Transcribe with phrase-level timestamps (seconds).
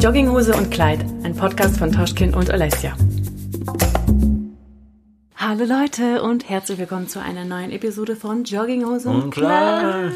[0.00, 2.96] Jogginghose und Kleid, ein Podcast von Toschkin und Alessia.
[5.36, 10.12] Hallo Leute und herzlich willkommen zu einer neuen Episode von Jogginghose und, Und Kleid.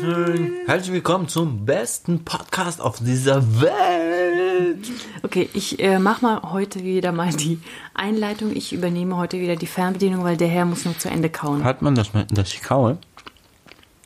[0.64, 4.90] Herzlich willkommen zum besten Podcast auf dieser Welt.
[5.22, 7.60] Okay, ich äh, mache mal heute wieder mal die
[7.92, 8.56] Einleitung.
[8.56, 11.62] Ich übernehme heute wieder die Fernbedienung, weil der Herr muss noch zu Ende kauen.
[11.62, 12.96] Hat man das, dass ich kaue?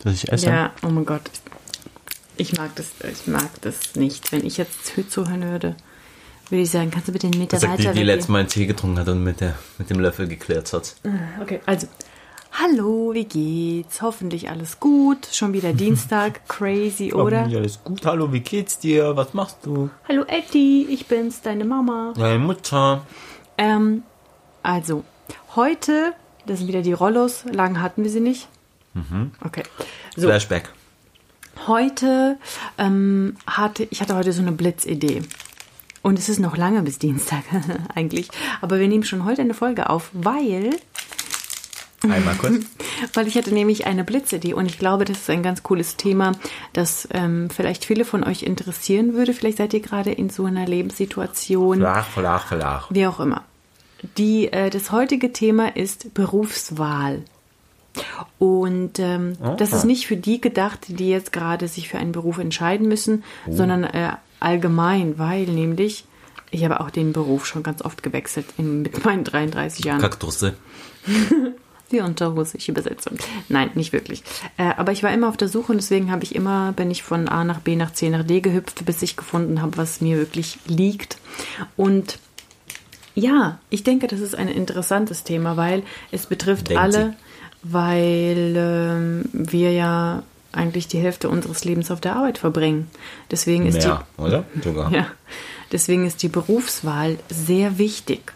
[0.02, 0.46] Dass ich esse?
[0.46, 1.22] Ja, oh mein Gott.
[2.38, 4.32] Ich mag das, ich mag das nicht.
[4.32, 5.76] Wenn ich jetzt zuhören würde,
[6.48, 8.06] würde ich sagen, kannst du bitte einen Meter Das sagt die, weiter die weggehen?
[8.06, 10.94] letztes Mal einen Tee getrunken hat und mit, der, mit dem Löffel geklärt hat.
[11.42, 11.86] Okay, also.
[12.50, 14.00] Hallo, wie geht's?
[14.00, 15.28] Hoffentlich alles gut.
[15.32, 16.48] Schon wieder Dienstag.
[16.48, 17.46] Crazy, oder?
[17.46, 18.06] Ja, alles gut.
[18.06, 19.14] Hallo, wie geht's dir?
[19.16, 19.90] Was machst du?
[20.08, 20.86] Hallo, Eddie.
[20.88, 22.14] Ich bin's, deine Mama.
[22.16, 23.04] Deine Mutter.
[23.58, 24.02] Ähm,
[24.62, 25.04] also,
[25.56, 26.14] heute,
[26.46, 27.44] das sind wieder die Rollos.
[27.52, 28.48] Lang hatten wir sie nicht.
[29.44, 29.62] Okay.
[30.16, 30.70] So, Flashback.
[31.66, 32.38] Heute
[32.78, 35.22] ähm, hatte, ich hatte heute so eine Blitzidee.
[36.02, 37.42] Und es ist noch lange bis Dienstag
[37.94, 38.28] eigentlich.
[38.60, 40.78] Aber wir nehmen schon heute eine Folge auf, weil
[42.02, 42.64] Einmal kurz.
[43.14, 46.32] Weil ich hatte nämlich eine Blitzidee und ich glaube, das ist ein ganz cooles Thema,
[46.72, 49.32] das ähm, vielleicht viele von euch interessieren würde.
[49.34, 52.86] Vielleicht seid ihr gerade in so einer Lebenssituation, Flach, flach, flach.
[52.90, 53.44] wie auch immer.
[54.16, 57.24] Die, äh, das heutige Thema ist Berufswahl.
[58.38, 62.38] Und ähm, das ist nicht für die gedacht, die jetzt gerade sich für einen Beruf
[62.38, 66.04] entscheiden müssen, sondern äh, allgemein, weil nämlich
[66.50, 70.00] ich habe auch den Beruf schon ganz oft gewechselt in, mit meinen 33 Jahren.
[70.00, 70.54] Kaktusse.
[71.90, 73.10] Die Unterhose, ich übersetze.
[73.48, 74.22] Nein, nicht wirklich.
[74.58, 77.02] Äh, aber ich war immer auf der Suche und deswegen habe ich immer, bin ich
[77.02, 80.18] von A nach B nach C nach D gehüpft, bis ich gefunden habe, was mir
[80.18, 81.16] wirklich liegt.
[81.78, 82.18] Und
[83.18, 87.16] ja, ich denke, das ist ein interessantes Thema, weil es betrifft Denkt alle,
[87.62, 90.22] weil ähm, wir ja
[90.52, 92.88] eigentlich die Hälfte unseres Lebens auf der Arbeit verbringen.
[93.30, 94.44] Deswegen ist Mehr, die oder?
[94.62, 94.92] Sogar.
[94.92, 95.06] ja,
[95.72, 98.32] deswegen ist die Berufswahl sehr wichtig.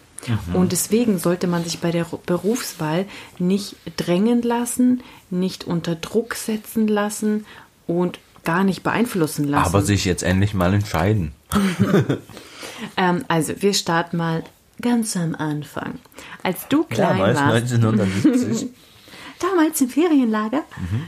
[0.54, 3.06] Und deswegen sollte man sich bei der Berufswahl
[3.40, 7.44] nicht drängen lassen, nicht unter Druck setzen lassen
[7.88, 9.66] und gar nicht beeinflussen lassen.
[9.66, 11.32] Aber sich jetzt endlich mal entscheiden.
[12.96, 14.44] ähm, also, wir starten mal
[14.82, 15.94] ganz am Anfang.
[16.42, 18.68] Als du klein Damals, warst, 1970.
[19.40, 20.62] damals im Ferienlager,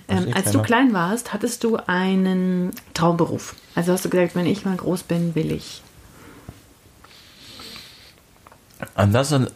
[0.08, 3.54] ähm, ich als du klein warst, hattest du einen Traumberuf.
[3.74, 5.82] Also hast du gesagt, wenn ich mal groß bin, will ich.
[8.94, 9.48] Anders an.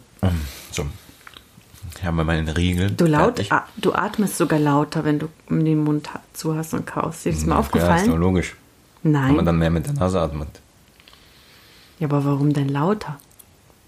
[0.71, 0.85] So.
[1.97, 2.91] Ich habe meine Riegel.
[2.91, 7.25] Du, laut, ah, du atmest sogar lauter, wenn du den Mund zu hast und kaust.
[7.25, 8.19] Ist dir mal Ja, ist doch aufgefallen?
[8.19, 8.55] logisch.
[9.03, 9.45] Wenn man Nein.
[9.45, 10.47] dann mehr mit der Nase atmet.
[11.99, 13.17] Ja, aber warum denn lauter?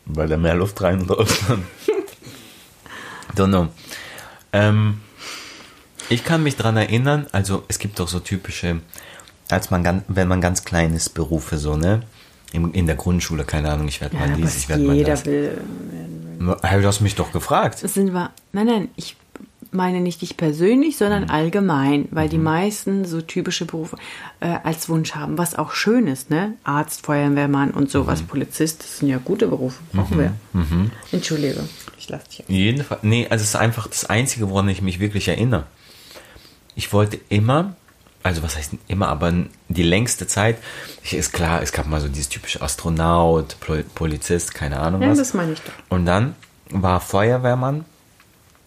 [0.06, 1.64] Weil da mehr Luft rein und raus kann.
[3.36, 3.68] Don't know.
[4.54, 5.02] Ähm,
[6.10, 8.82] ich kann mich dran erinnern, also es gibt doch so typische,
[9.50, 12.02] als man ganz, wenn man ganz klein ist, Berufe so, ne?
[12.52, 15.12] In, in der Grundschule, keine Ahnung, ich werde Ja, mal dies, ich werde mal jeder
[15.12, 15.26] das.
[15.26, 15.62] will.
[16.64, 17.82] Hey, du hast mich doch gefragt.
[17.82, 18.32] Das sind wir.
[18.52, 19.16] Nein, nein, ich
[19.72, 21.30] meine nicht dich persönlich, sondern Mhm.
[21.30, 23.96] allgemein, weil die meisten so typische Berufe
[24.42, 26.54] äh, als Wunsch haben, was auch schön ist, ne?
[26.64, 27.90] Arzt, Feuerwehrmann und Mhm.
[27.90, 30.34] sowas, Polizist, das sind ja gute Berufe, brauchen wir.
[31.12, 31.64] Entschuldige,
[31.98, 32.44] ich lasse dich.
[32.48, 35.64] Jedenfalls, nee, also es ist einfach das Einzige, woran ich mich wirklich erinnere.
[36.76, 37.76] Ich wollte immer,
[38.24, 39.34] also was heißt immer, aber
[39.70, 40.58] die längste Zeit,
[41.04, 45.10] ich, ist klar, es gab mal so dieses typische Astronaut, Pol- Polizist, keine Ahnung Ja,
[45.10, 45.18] was.
[45.18, 45.72] das meine ich doch.
[45.90, 46.36] Und dann
[46.70, 47.86] war Feuerwehrmann.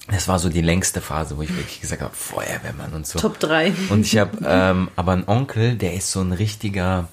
[0.09, 3.19] Das war so die längste Phase, wo ich wirklich gesagt habe, Feuerwehrmann und so.
[3.19, 3.73] Top 3.
[3.89, 7.09] Und ich habe ähm, aber einen Onkel, der ist so ein richtiger,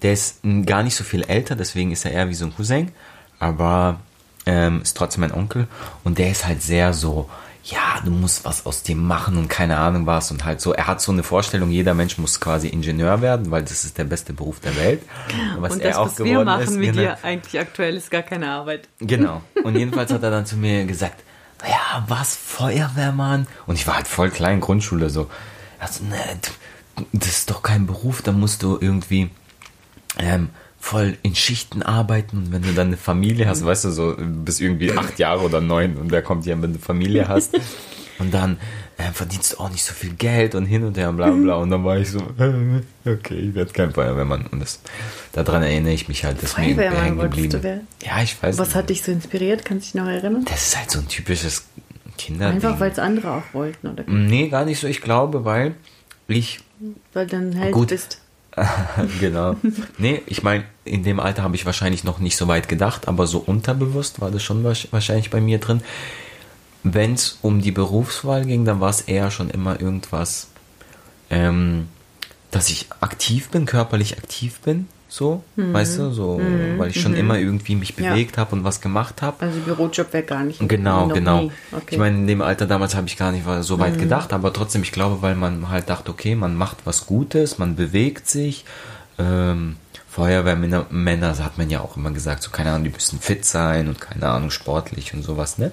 [0.00, 2.90] der ist gar nicht so viel älter, deswegen ist er eher wie so ein Cousin,
[3.38, 4.00] aber
[4.46, 5.68] ähm, ist trotzdem mein Onkel
[6.02, 7.28] und der ist halt sehr so,
[7.64, 10.86] ja, du musst was aus dem machen und keine Ahnung was und halt so, er
[10.86, 14.32] hat so eine Vorstellung, jeder Mensch muss quasi Ingenieur werden, weil das ist der beste
[14.32, 15.02] Beruf der Welt.
[15.58, 17.02] Was und er das, auch was wir geworden machen ist, mit genau.
[17.02, 18.88] dir eigentlich aktuell, ist gar keine Arbeit.
[19.00, 19.42] Genau.
[19.62, 21.22] Und jedenfalls hat er dann zu mir gesagt,
[21.68, 23.46] ja, was, Feuerwehrmann?
[23.66, 25.30] Und ich war halt voll klein, Grundschule so.
[25.78, 26.16] Er hat so, ne,
[27.12, 29.30] das ist doch kein Beruf, da musst du irgendwie
[30.18, 34.16] ähm, voll in Schichten arbeiten und wenn du dann eine Familie hast, weißt du, so
[34.18, 37.54] bis irgendwie acht Jahre oder neun und wer kommt ja, wenn du eine Familie hast
[38.18, 38.58] und dann
[39.00, 41.40] äh, verdienst du auch nicht so viel Geld und hin und her und bla bla
[41.42, 44.80] bla und dann war ich so, äh, okay, ich werde kein Feuerwehrmann und das,
[45.32, 47.60] daran erinnere ich mich halt, das ist mir hängen geblieben.
[47.62, 47.82] du?
[48.04, 48.76] Ja, ich weiß Was nicht.
[48.76, 49.64] hat dich so inspiriert?
[49.64, 50.44] Kannst du dich noch erinnern?
[50.48, 51.64] Das ist halt so ein typisches
[52.18, 52.48] Kinder.
[52.48, 54.04] Einfach, weil es andere auch wollten, oder?
[54.06, 54.86] Nee, gar nicht so.
[54.86, 55.74] Ich glaube, weil
[56.28, 56.60] ich.
[57.14, 57.88] Weil du ein Held Gut.
[57.88, 58.20] bist.
[59.20, 59.56] genau.
[59.96, 63.26] Nee, ich meine, in dem Alter habe ich wahrscheinlich noch nicht so weit gedacht, aber
[63.26, 65.80] so unterbewusst war das schon wahrsch- wahrscheinlich bei mir drin.
[66.82, 70.48] Wenn es um die Berufswahl ging, dann war es eher schon immer irgendwas,
[71.28, 71.88] ähm,
[72.50, 74.88] dass ich aktiv bin, körperlich aktiv bin.
[75.10, 75.72] So, mhm.
[75.72, 76.78] weißt du, so, mhm.
[76.78, 77.18] weil ich schon mhm.
[77.18, 78.42] immer irgendwie mich bewegt ja.
[78.42, 79.44] habe und was gemacht habe.
[79.44, 80.60] Also Bürojob wäre gar nicht.
[80.68, 81.50] Genau, genau.
[81.72, 81.84] Okay.
[81.90, 84.00] Ich meine, in dem Alter damals habe ich gar nicht so weit mhm.
[84.02, 87.74] gedacht, aber trotzdem, ich glaube, weil man halt dachte, okay, man macht was Gutes, man
[87.74, 88.64] bewegt sich.
[89.18, 89.76] Ähm,
[90.10, 93.88] Feuerwehrmänner Männer, hat man ja auch immer gesagt, so keine Ahnung, die müssen fit sein
[93.88, 95.70] und keine Ahnung, sportlich und sowas, ne?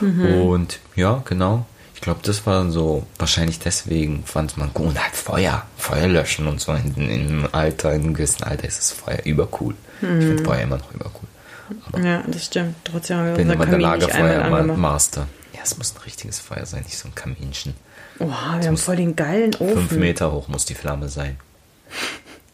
[0.00, 0.42] Mhm.
[0.42, 1.64] Und ja, genau.
[1.94, 4.86] Ich glaube, das war so, wahrscheinlich deswegen fand man gut.
[4.86, 6.72] Und halt Feuer, Feuer löschen und so.
[6.72, 9.74] In, in einem Alter, in einem gewissen Alter ist das Feuer übercool.
[10.00, 10.20] Mhm.
[10.20, 11.28] Ich finde Feuer immer noch übercool.
[11.86, 12.76] Aber ja, das stimmt.
[12.84, 15.26] Trotzdem haben wir bin immer der Lagerfeuermaster.
[15.54, 17.74] Ja, es muss ein richtiges Feuer sein, nicht so ein Kaminchen.
[18.18, 19.88] Oh, wir das haben voll den geilen Ofen.
[19.88, 21.36] Fünf Meter hoch muss die Flamme sein.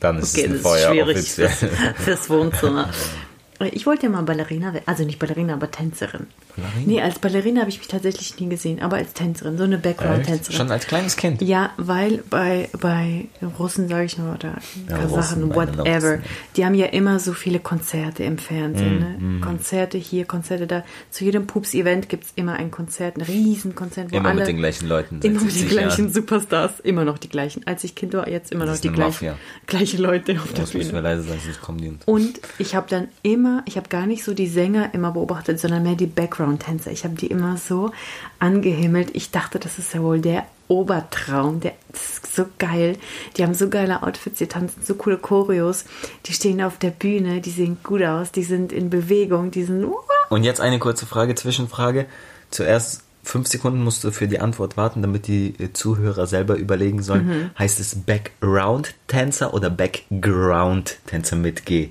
[0.05, 1.49] Dann ist okay, es ein Feuer schwierig offiziell.
[1.49, 1.73] Fürs,
[2.05, 2.91] fürs Wohnzimmer.
[3.73, 4.85] Ich wollte ja mal Ballerina werden.
[4.87, 6.27] Also nicht Ballerina, aber Tänzerin.
[6.57, 6.83] Ballerina?
[6.87, 10.57] Nee, als Ballerina habe ich mich tatsächlich nie gesehen, aber als Tänzerin, so eine Background-Tänzerin.
[10.57, 11.41] Schon als kleines Kind?
[11.41, 13.27] Ja, weil bei, bei
[13.59, 14.57] Russen, sage ich nur, oder
[14.89, 16.19] ja, Kasachen, whatever,
[16.57, 18.99] die haben ja immer so viele Konzerte im Fernsehen.
[18.99, 19.39] Mm, ne?
[19.39, 19.41] mm.
[19.41, 20.85] Konzerte hier, Konzerte da.
[21.11, 24.13] Zu jedem Pups-Event gibt es immer ein Konzert, ein Riesenkonzert.
[24.13, 25.21] Wo immer alle, mit den gleichen Leuten.
[25.23, 26.13] Immer mit den gleichen Jahren.
[26.13, 27.67] Superstars, immer noch die gleichen.
[27.67, 29.33] Als ich Kind war, jetzt immer noch die gleichen,
[29.67, 31.01] gleichen Leute auf der Bühne.
[31.01, 34.35] leise sein, sonst kommen die und ich habe dann immer, ich habe gar nicht so
[34.35, 36.91] die Sänger immer beobachtet, sondern mehr die Background Background-Tänzer.
[36.91, 37.93] Ich habe die immer so
[38.39, 39.11] angehimmelt.
[39.15, 41.61] Ich dachte, das ist ja wohl der Obertraum.
[41.61, 42.97] Der, das ist so geil.
[43.37, 45.85] Die haben so geile Outfits, die tanzen so coole Choreos.
[46.27, 49.87] Die stehen auf der Bühne, die sehen gut aus, die sind in Bewegung, die sind.
[50.29, 52.07] Und jetzt eine kurze Frage, Zwischenfrage.
[52.51, 57.27] Zuerst fünf Sekunden musst du für die Antwort warten, damit die Zuhörer selber überlegen sollen.
[57.27, 57.51] Mhm.
[57.59, 61.91] Heißt es Background-Tänzer oder Background-Tänzer mit G?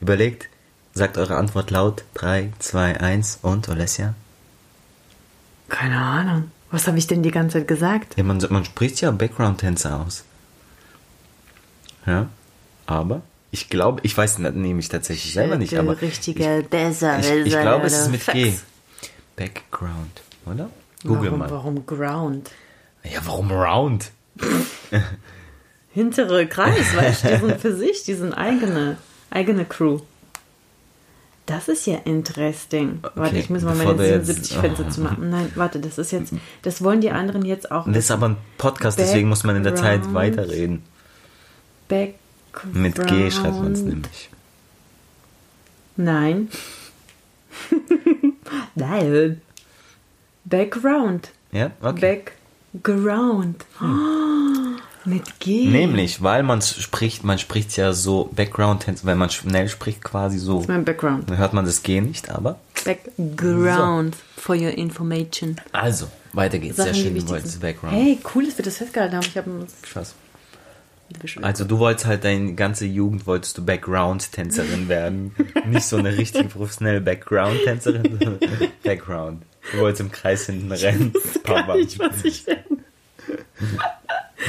[0.00, 0.49] Überlegt,
[1.00, 2.04] Sagt eure Antwort laut.
[2.12, 4.12] 3, 2, 1 und Alessia?
[5.70, 6.50] Keine Ahnung.
[6.70, 8.18] Was habe ich denn die ganze Zeit gesagt?
[8.18, 10.24] Ja, man, man spricht ja Background-Tänzer aus.
[12.04, 12.28] Ja,
[12.84, 17.58] aber ich glaube, ich weiß nämlich tatsächlich selber nicht, aber richtige besser, ich, ich, ich
[17.58, 18.52] glaube, es ist mit G.
[19.36, 20.68] Background, oder?
[21.02, 21.50] Google warum, mal.
[21.50, 22.50] Warum Ground?
[23.04, 24.10] Ja, warum Round?
[25.94, 28.98] Hintere Kreis, weißt du, die sind für sich, die sind eigene,
[29.30, 30.00] eigene Crew.
[31.50, 33.00] Das ist ja interesting.
[33.02, 34.90] Okay, warte, ich muss mal meine 77 jetzt, Fenster oh.
[34.90, 35.30] zu machen.
[35.30, 36.32] Nein, warte, das ist jetzt,
[36.62, 37.86] das wollen die anderen jetzt auch.
[37.86, 40.84] Das ist aber ein Podcast, Background, deswegen muss man in der Zeit weiterreden.
[41.88, 42.76] Background.
[42.76, 44.30] Mit G schreibt man es nämlich.
[45.96, 46.48] Nein.
[48.76, 49.42] Nein.
[50.44, 51.32] Background.
[51.50, 52.22] Ja, okay.
[52.72, 53.64] Background.
[53.80, 54.49] Hm.
[55.04, 55.66] Mit G.
[55.66, 60.56] Nämlich, weil man spricht, man spricht ja so Background, wenn man schnell spricht quasi so.
[60.56, 61.30] Das ist mein Background.
[61.30, 62.60] Dann hört man das G nicht, aber.
[62.84, 64.40] Background so.
[64.40, 65.56] for your information.
[65.72, 66.76] Also, weiter geht's.
[66.76, 67.94] Sachen, Sehr schön, du wolltest Background.
[67.94, 69.26] Hey, cool, dass wir das festgehalten haben.
[69.26, 70.14] Ich habe Krass.
[71.42, 75.34] Also du wolltest halt deine ganze Jugend wolltest du Background-Tänzerin werden.
[75.66, 78.38] Nicht so eine richtig professionelle Background-Tänzerin, sondern
[78.84, 79.42] Background.
[79.72, 81.12] Du wolltest im Kreis hinten rennen.
[81.12, 82.62] Das ist gar nicht, was ich werde.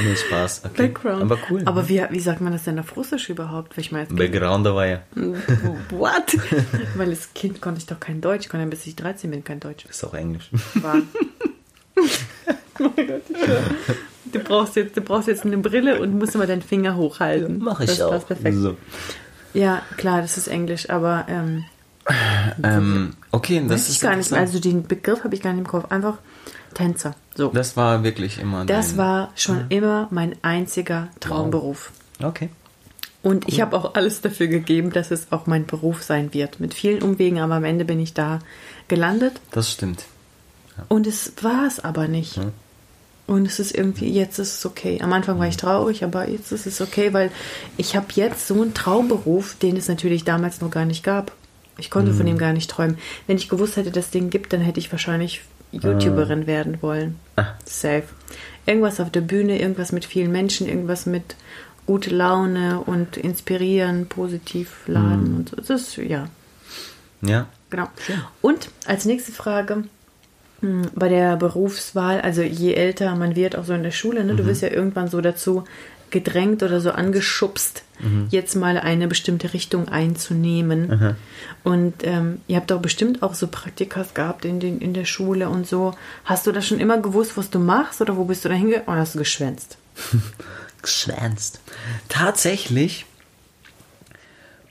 [0.04, 0.64] Nee, Spaß.
[0.66, 0.88] Okay.
[0.88, 1.22] Background.
[1.22, 1.62] Aber cool.
[1.66, 3.76] Aber wie, wie sagt man das denn auf Russisch überhaupt?
[3.76, 5.02] Weil ich meine, Background war ja.
[5.90, 6.38] What?
[6.96, 8.46] Weil als Kind konnte ich doch kein Deutsch.
[8.46, 9.86] Ich konnte bis ich 13 bin kein Deutsch.
[9.86, 10.50] Ist auch Englisch.
[10.76, 10.98] War.
[11.98, 12.04] oh
[12.96, 13.22] mein Gott,
[14.32, 17.60] du brauchst, jetzt, du brauchst jetzt eine Brille und musst immer deinen Finger hochhalten.
[17.60, 18.26] Ja, Mach ich das auch.
[18.26, 18.56] Perfekt.
[18.58, 18.78] So.
[19.54, 21.66] Ja, klar, das ist Englisch, aber ähm,
[22.64, 24.32] ähm, okay, das ist gar nicht.
[24.34, 25.92] Also den Begriff habe ich gar nicht im Kopf.
[25.92, 26.18] Einfach
[26.74, 27.16] Tänzer.
[27.36, 27.50] So.
[27.50, 28.66] Das war wirklich immer.
[28.66, 29.66] Das war schon ja.
[29.70, 31.92] immer mein einziger Traumberuf.
[32.20, 32.30] Wow.
[32.30, 32.50] Okay.
[33.24, 33.54] Und cool.
[33.54, 36.60] ich habe auch alles dafür gegeben, dass es auch mein Beruf sein wird.
[36.60, 38.40] Mit vielen Umwegen, aber am Ende bin ich da
[38.88, 39.40] gelandet.
[39.52, 40.06] Das stimmt.
[40.78, 40.86] Ja.
[40.90, 42.38] Und es war es aber nicht.
[42.38, 42.52] Ja.
[43.28, 45.00] Und es ist irgendwie, jetzt ist es okay.
[45.02, 47.32] Am Anfang war ich traurig, aber jetzt ist es okay, weil
[47.78, 51.32] ich habe jetzt so einen Traumberuf, den es natürlich damals noch gar nicht gab.
[51.78, 52.18] Ich konnte mhm.
[52.18, 52.98] von ihm gar nicht träumen.
[53.28, 56.48] Wenn ich gewusst hätte, dass es den gibt, dann hätte ich wahrscheinlich YouTuberin ah.
[56.48, 57.20] werden wollen.
[57.36, 57.54] Ah.
[57.66, 58.04] Safe.
[58.66, 61.36] Irgendwas auf der Bühne, irgendwas mit vielen Menschen, irgendwas mit
[61.86, 65.36] gute Laune und inspirieren, positiv laden mm.
[65.36, 65.56] und so.
[65.56, 66.28] Das ist, ja.
[67.22, 67.48] Ja.
[67.70, 67.88] Genau.
[68.42, 69.86] Und als nächste Frage,
[70.62, 74.34] hm, bei der Berufswahl, also je älter man wird, auch so in der Schule, ne,
[74.34, 74.38] mhm.
[74.38, 75.64] du wirst ja irgendwann so dazu
[76.12, 78.28] gedrängt oder so angeschubst, mhm.
[78.30, 80.92] jetzt mal eine bestimmte Richtung einzunehmen.
[80.92, 81.16] Aha.
[81.64, 85.50] Und ähm, ihr habt doch bestimmt auch so Praktikas gehabt in, den, in der Schule
[85.50, 85.96] und so.
[86.26, 88.88] Hast du da schon immer gewusst, was du machst oder wo bist du da hingegangen
[88.88, 89.78] oder hast du geschwänzt?
[90.82, 91.60] geschwänzt.
[92.10, 93.06] Tatsächlich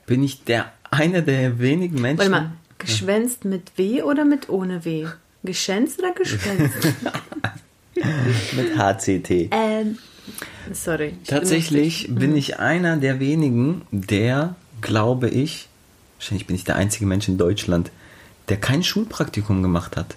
[0.06, 2.18] bin ich der einer der wenigen Menschen.
[2.18, 5.06] Warte mal, geschwänzt mit W oder mit ohne W?
[5.42, 6.76] Geschwänzt oder geschwänzt?
[7.94, 9.50] mit HCT.
[9.52, 9.98] Ähm,
[10.72, 11.16] Sorry.
[11.26, 15.68] Tatsächlich bin, bin ich einer der wenigen, der, glaube ich,
[16.18, 17.90] wahrscheinlich bin ich der einzige Mensch in Deutschland,
[18.48, 20.16] der kein Schulpraktikum gemacht hat.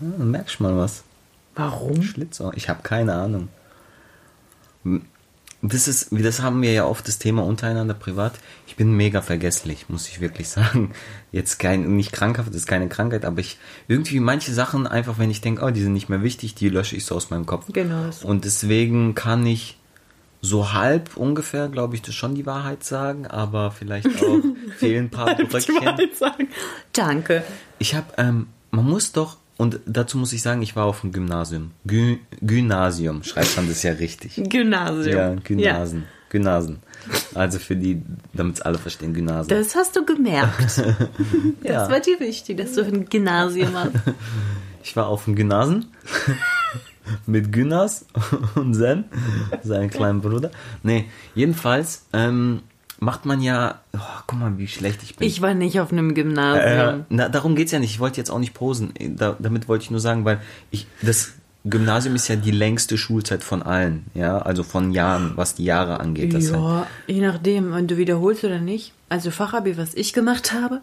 [0.00, 1.04] Hm, merkst mal was.
[1.54, 2.02] Warum?
[2.02, 2.52] Schlitzer.
[2.56, 3.48] Ich habe keine Ahnung.
[5.66, 8.34] Das ist, das haben wir ja oft das Thema untereinander privat.
[8.66, 10.92] Ich bin mega vergesslich, muss ich wirklich sagen.
[11.32, 15.30] Jetzt kein, nicht krankhaft, das ist keine Krankheit, aber ich, irgendwie manche Sachen einfach, wenn
[15.30, 17.66] ich denke, oh, die sind nicht mehr wichtig, die lösche ich so aus meinem Kopf.
[17.72, 18.10] Genau.
[18.22, 19.78] Und deswegen kann ich
[20.42, 24.40] so halb ungefähr, glaube ich, das schon die Wahrheit sagen, aber vielleicht auch
[24.76, 25.98] fehlen ein paar Bröckchen.
[26.92, 27.42] Danke.
[27.78, 31.12] Ich habe, ähm, man muss doch und dazu muss ich sagen, ich war auf dem
[31.12, 31.70] Gymnasium.
[31.86, 34.34] Gü Gymnasium, schreibt man das ja richtig.
[34.36, 35.16] Gymnasium.
[35.16, 36.00] Ja, Gymnasen.
[36.00, 36.06] Ja.
[36.30, 36.80] Gymnasen.
[37.34, 39.56] Also für die, damit es alle verstehen, Gymnasium.
[39.56, 40.78] Das hast du gemerkt.
[41.62, 41.72] ja.
[41.72, 43.92] Das war dir wichtig, dass du ein Gymnasium hast.
[44.82, 45.86] Ich war auf dem Gymnasium
[47.26, 48.06] mit Gynas
[48.56, 49.04] und Zen,
[49.62, 50.50] seinem kleinen Bruder.
[50.82, 51.04] Nee,
[51.36, 52.62] jedenfalls, ähm,
[53.00, 53.80] macht man ja.
[53.92, 55.26] Oh, guck mal, wie schlecht ich bin.
[55.26, 57.00] Ich war nicht auf einem Gymnasium.
[57.00, 57.90] Äh, na, darum geht's ja nicht.
[57.90, 58.92] Ich wollte jetzt auch nicht posen.
[59.16, 61.32] Da, damit wollte ich nur sagen, weil ich das
[61.64, 65.98] Gymnasium ist ja die längste Schulzeit von allen, ja, also von Jahren, was die Jahre
[65.98, 66.34] angeht.
[66.34, 66.86] ja, halt.
[67.06, 68.92] je nachdem, wenn du wiederholst oder nicht.
[69.08, 70.82] Also Fachabi, was ich gemacht habe,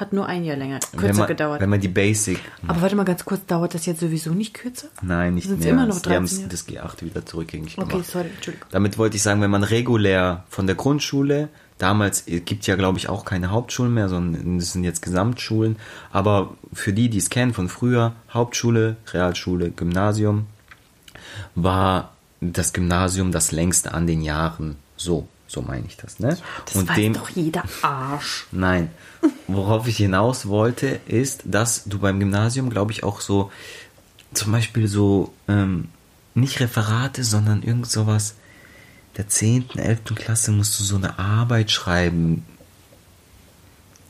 [0.00, 1.60] hat nur ein Jahr länger, kürzer man, gedauert.
[1.60, 2.40] Wenn man die Basic.
[2.66, 4.88] Aber warte mal ganz kurz, dauert das jetzt sowieso nicht kürzer?
[5.02, 5.74] Nein, nicht Sind's mehr.
[5.74, 7.94] immer noch 13 Sie haben das G8 wieder zurückgängig okay, gemacht.
[7.94, 8.68] Okay, sorry, Entschuldigung.
[8.70, 13.08] Damit wollte ich sagen, wenn man regulär von der Grundschule, damals gibt ja glaube ich
[13.08, 15.76] auch keine Hauptschulen mehr, sondern es sind jetzt Gesamtschulen,
[16.12, 20.46] aber für die, die es kennen von früher, Hauptschule, Realschule, Gymnasium,
[21.54, 24.76] war das Gymnasium das längste an den Jahren.
[24.96, 26.38] So, so meine ich das, ne?
[26.64, 28.46] Das und weiß dem, doch jeder Arsch.
[28.52, 28.90] Nein.
[29.48, 33.50] Worauf ich hinaus wollte, ist, dass du beim Gymnasium, glaube ich, auch so,
[34.32, 35.88] zum Beispiel so, ähm,
[36.34, 38.36] nicht Referate, sondern irgend sowas,
[39.16, 40.14] der 10., 11.
[40.14, 42.44] Klasse musst du so eine Arbeit schreiben,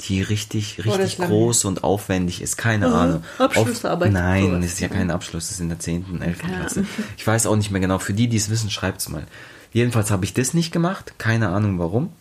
[0.03, 2.57] die richtig, richtig groß und aufwendig ist.
[2.57, 2.95] Keine mhm.
[2.95, 3.25] Ahnung.
[3.39, 4.09] Abschlussarbeit.
[4.09, 6.43] Auf, nein, das ist ja kein Abschluss, das ist in der 10., 11.
[6.43, 6.49] Ja.
[6.49, 6.87] Klasse.
[7.17, 7.99] Ich weiß auch nicht mehr genau.
[7.99, 9.27] Für die, die es wissen, schreibt es mal.
[9.73, 12.13] Jedenfalls habe ich das nicht gemacht, keine Ahnung warum.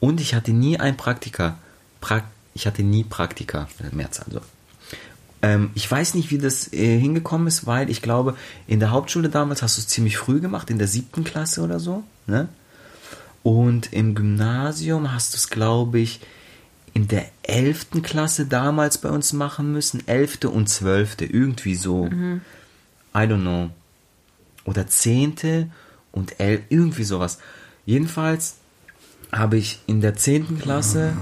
[0.00, 1.58] Und ich hatte nie ein Praktika.
[2.06, 2.22] Pra
[2.54, 4.40] ich hatte nie Praktika, März also.
[5.42, 8.36] Ähm, ich weiß nicht, wie das äh, hingekommen ist, weil ich glaube,
[8.66, 11.80] in der Hauptschule damals hast du es ziemlich früh gemacht, in der siebten Klasse oder
[11.80, 12.04] so.
[12.26, 12.48] Ne?
[13.42, 16.20] Und im Gymnasium hast du es, glaube ich,
[16.94, 20.06] in der elften Klasse damals bei uns machen müssen.
[20.06, 22.04] Elfte und zwölfte, irgendwie so.
[22.04, 22.40] Mhm.
[23.14, 23.70] I don't know.
[24.64, 25.68] Oder zehnte
[26.12, 27.38] und elf, irgendwie sowas.
[27.84, 28.55] Jedenfalls
[29.38, 30.58] habe ich in der 10.
[30.58, 31.12] Klasse.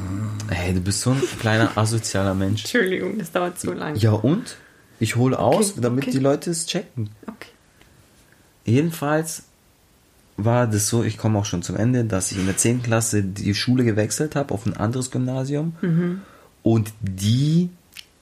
[0.49, 2.62] Hey, du bist so ein kleiner asozialer Mensch.
[2.62, 3.99] Entschuldigung, das dauert zu lange.
[3.99, 4.56] Ja, und?
[5.00, 6.12] Ich hole aus, okay, damit okay.
[6.12, 7.11] die Leute es checken.
[7.26, 7.50] Okay.
[8.64, 9.44] Jedenfalls
[10.37, 12.83] war das so, ich komme auch schon zum Ende, dass ich in der 10.
[12.83, 15.75] Klasse die Schule gewechselt habe auf ein anderes Gymnasium.
[15.80, 16.23] Mhm.
[16.62, 17.71] Und die.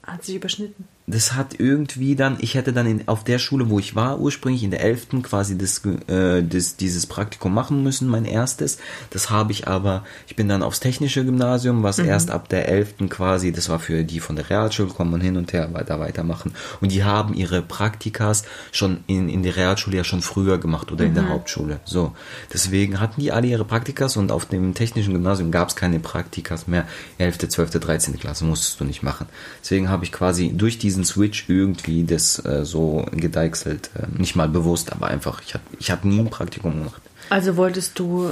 [0.03, 3.77] Hat sich überschnitten das hat irgendwie dann, ich hätte dann in, auf der Schule, wo
[3.77, 5.21] ich war, ursprünglich in der 11.
[5.21, 8.77] quasi das, äh, das, dieses Praktikum machen müssen, mein erstes.
[9.09, 12.05] Das habe ich aber, ich bin dann aufs technische Gymnasium, was mhm.
[12.05, 13.09] erst ab der 11.
[13.09, 16.53] quasi, das war für die von der Realschule, kommen und hin und her weiter weitermachen.
[16.79, 21.03] Und die haben ihre Praktikas schon in, in der Realschule ja schon früher gemacht oder
[21.03, 21.09] mhm.
[21.09, 21.29] in der mhm.
[21.29, 21.79] Hauptschule.
[21.83, 22.13] So.
[22.53, 26.65] Deswegen hatten die alle ihre Praktikas und auf dem technischen Gymnasium gab es keine Praktikas
[26.65, 26.87] mehr.
[27.17, 28.19] 11., 12., 13.
[28.19, 29.27] Klasse musstest du nicht machen.
[29.61, 33.89] Deswegen habe ich quasi durch diese diesen Switch irgendwie das äh, so gedeichselt.
[33.95, 37.01] Äh, nicht mal bewusst, aber einfach, ich habe ich hab nie ein Praktikum gemacht.
[37.29, 38.31] Also wolltest du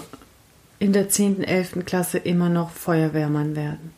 [0.77, 1.85] in der 10., 11.
[1.85, 3.93] Klasse immer noch Feuerwehrmann werden?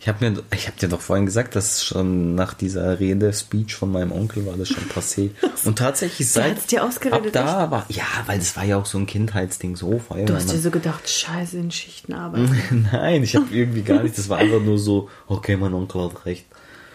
[0.00, 3.74] Ich habe mir, ich habe dir doch vorhin gesagt, dass schon nach dieser Rede, Speech
[3.74, 5.30] von meinem Onkel war das schon passé.
[5.64, 8.98] Und tatsächlich seit dir ausgeredet, ab da war, ja, weil das war ja auch so
[8.98, 10.26] ein Kindheitsding, so Feuerwehrmann.
[10.26, 12.88] Du hast dir so gedacht, Scheiße in Schichten arbeiten.
[12.92, 14.16] Nein, ich habe irgendwie gar nicht.
[14.16, 16.46] Das war einfach nur so, okay, mein Onkel hat recht.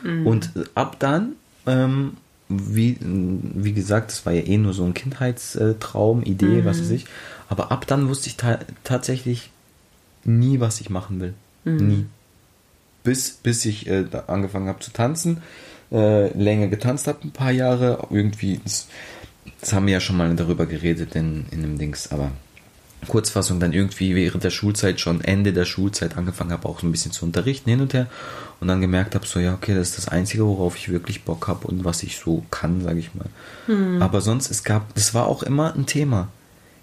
[0.03, 0.27] Mhm.
[0.27, 1.34] Und ab dann,
[1.67, 2.17] ähm,
[2.50, 6.65] wie, wie gesagt, das war ja eh nur so ein Kindheitstraum, Idee, mhm.
[6.65, 7.05] was weiß ich.
[7.50, 9.51] Aber ab dann wusste ich ta tatsächlich
[10.24, 11.34] nie, was ich machen will.
[11.63, 11.88] Mhm.
[11.88, 12.05] Nie.
[13.03, 15.41] Bis, bis ich äh, angefangen habe zu tanzen,
[15.91, 18.08] äh, länger getanzt habe, ein paar Jahre.
[18.10, 18.88] Irgendwie, das,
[19.60, 22.31] das, haben wir ja schon mal darüber geredet in, in dem Dings, aber
[23.08, 26.91] Kurzfassung dann irgendwie während der Schulzeit schon Ende der Schulzeit angefangen habe, auch so ein
[26.91, 28.08] bisschen zu unterrichten hin und her
[28.62, 31.48] und dann gemerkt habe, so ja, okay, das ist das Einzige, worauf ich wirklich Bock
[31.48, 33.25] habe und was ich so kann, sage ich mal.
[33.65, 34.01] Hm.
[34.01, 36.30] Aber sonst, es gab, das war auch immer ein Thema.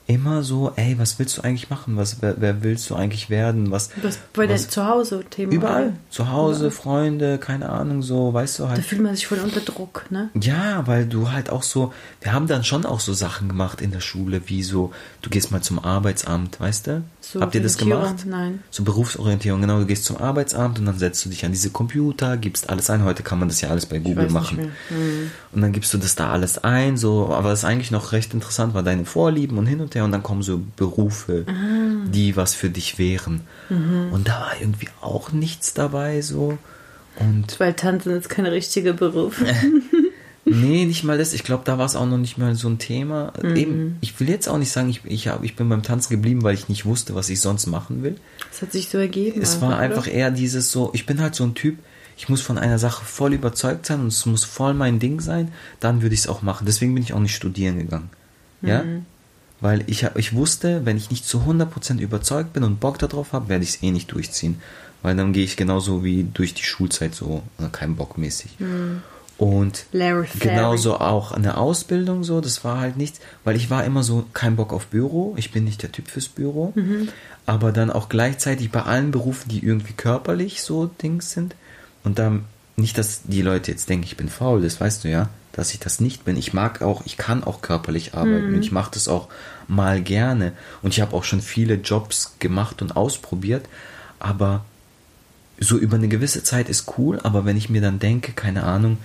[0.08, 1.98] Immer so, ey, was willst du eigentlich machen?
[1.98, 3.70] Was, wer, wer willst du eigentlich werden?
[3.70, 5.52] Was, was bei der Zuhause-Thema?
[5.52, 5.92] Überall.
[6.08, 6.70] Zu Hause, überall.
[6.70, 8.78] Freunde, keine Ahnung, so, weißt du halt.
[8.78, 10.30] Da fühlt man sich voll unter Druck, ne?
[10.40, 13.90] Ja, weil du halt auch so, wir haben dann schon auch so Sachen gemacht in
[13.90, 17.02] der Schule, wie so, du gehst mal zum Arbeitsamt, weißt du?
[17.20, 18.24] So Habt ihr das gemacht?
[18.24, 18.62] Nein.
[18.70, 22.38] So Berufsorientierung, genau, du gehst zum Arbeitsamt und dann setzt du dich an diese Computer,
[22.38, 23.04] gibst alles ein.
[23.04, 24.72] Heute kann man das ja alles bei Google machen.
[24.88, 25.30] Mhm.
[25.52, 28.32] Und dann gibst du das da alles ein, so, aber das ist eigentlich noch recht
[28.32, 32.06] interessant, weil deine Vorlieben und hin und her her und dann kommen so Berufe, ah.
[32.08, 33.42] die was für dich wären.
[33.68, 34.12] Mhm.
[34.12, 36.58] Und da war irgendwie auch nichts dabei so.
[37.16, 39.42] Und Weil Tanzen ist kein richtiger Beruf.
[40.44, 41.32] nee, nicht mal das.
[41.32, 43.32] Ich glaube, da war es auch noch nicht mal so ein Thema.
[43.42, 43.56] Mhm.
[43.56, 46.42] Eben, ich will jetzt auch nicht sagen, ich, ich, hab, ich bin beim Tanzen geblieben,
[46.42, 48.16] weil ich nicht wusste, was ich sonst machen will.
[48.52, 49.42] Es hat sich so ergeben.
[49.42, 50.12] Es war einfach oder?
[50.12, 51.78] eher dieses so, ich bin halt so ein Typ,
[52.16, 55.52] ich muss von einer Sache voll überzeugt sein und es muss voll mein Ding sein,
[55.80, 56.66] dann würde ich es auch machen.
[56.66, 58.10] Deswegen bin ich auch nicht studieren gegangen.
[58.62, 58.84] Ja?
[58.84, 59.06] Mhm
[59.60, 63.48] weil ich, ich wusste, wenn ich nicht zu 100% überzeugt bin und Bock darauf habe,
[63.48, 64.60] werde ich es eh nicht durchziehen.
[65.02, 68.58] Weil dann gehe ich genauso wie durch die Schulzeit so, kein Bock mäßig.
[68.58, 69.02] Mhm.
[69.38, 69.86] Und
[70.40, 74.56] genauso auch eine Ausbildung so, das war halt nichts, weil ich war immer so, kein
[74.56, 77.08] Bock auf Büro, ich bin nicht der Typ fürs Büro, mhm.
[77.46, 81.54] aber dann auch gleichzeitig bei allen Berufen, die irgendwie körperlich so Dings sind
[82.02, 85.28] und dann nicht, dass die Leute jetzt denken, ich bin faul, das weißt du ja,
[85.58, 86.36] dass ich das nicht bin.
[86.36, 88.54] Ich mag auch, ich kann auch körperlich arbeiten mhm.
[88.54, 89.26] und ich mache das auch
[89.66, 90.52] mal gerne.
[90.82, 93.66] Und ich habe auch schon viele Jobs gemacht und ausprobiert,
[94.20, 94.64] aber
[95.58, 98.98] so über eine gewisse Zeit ist cool, aber wenn ich mir dann denke, keine Ahnung,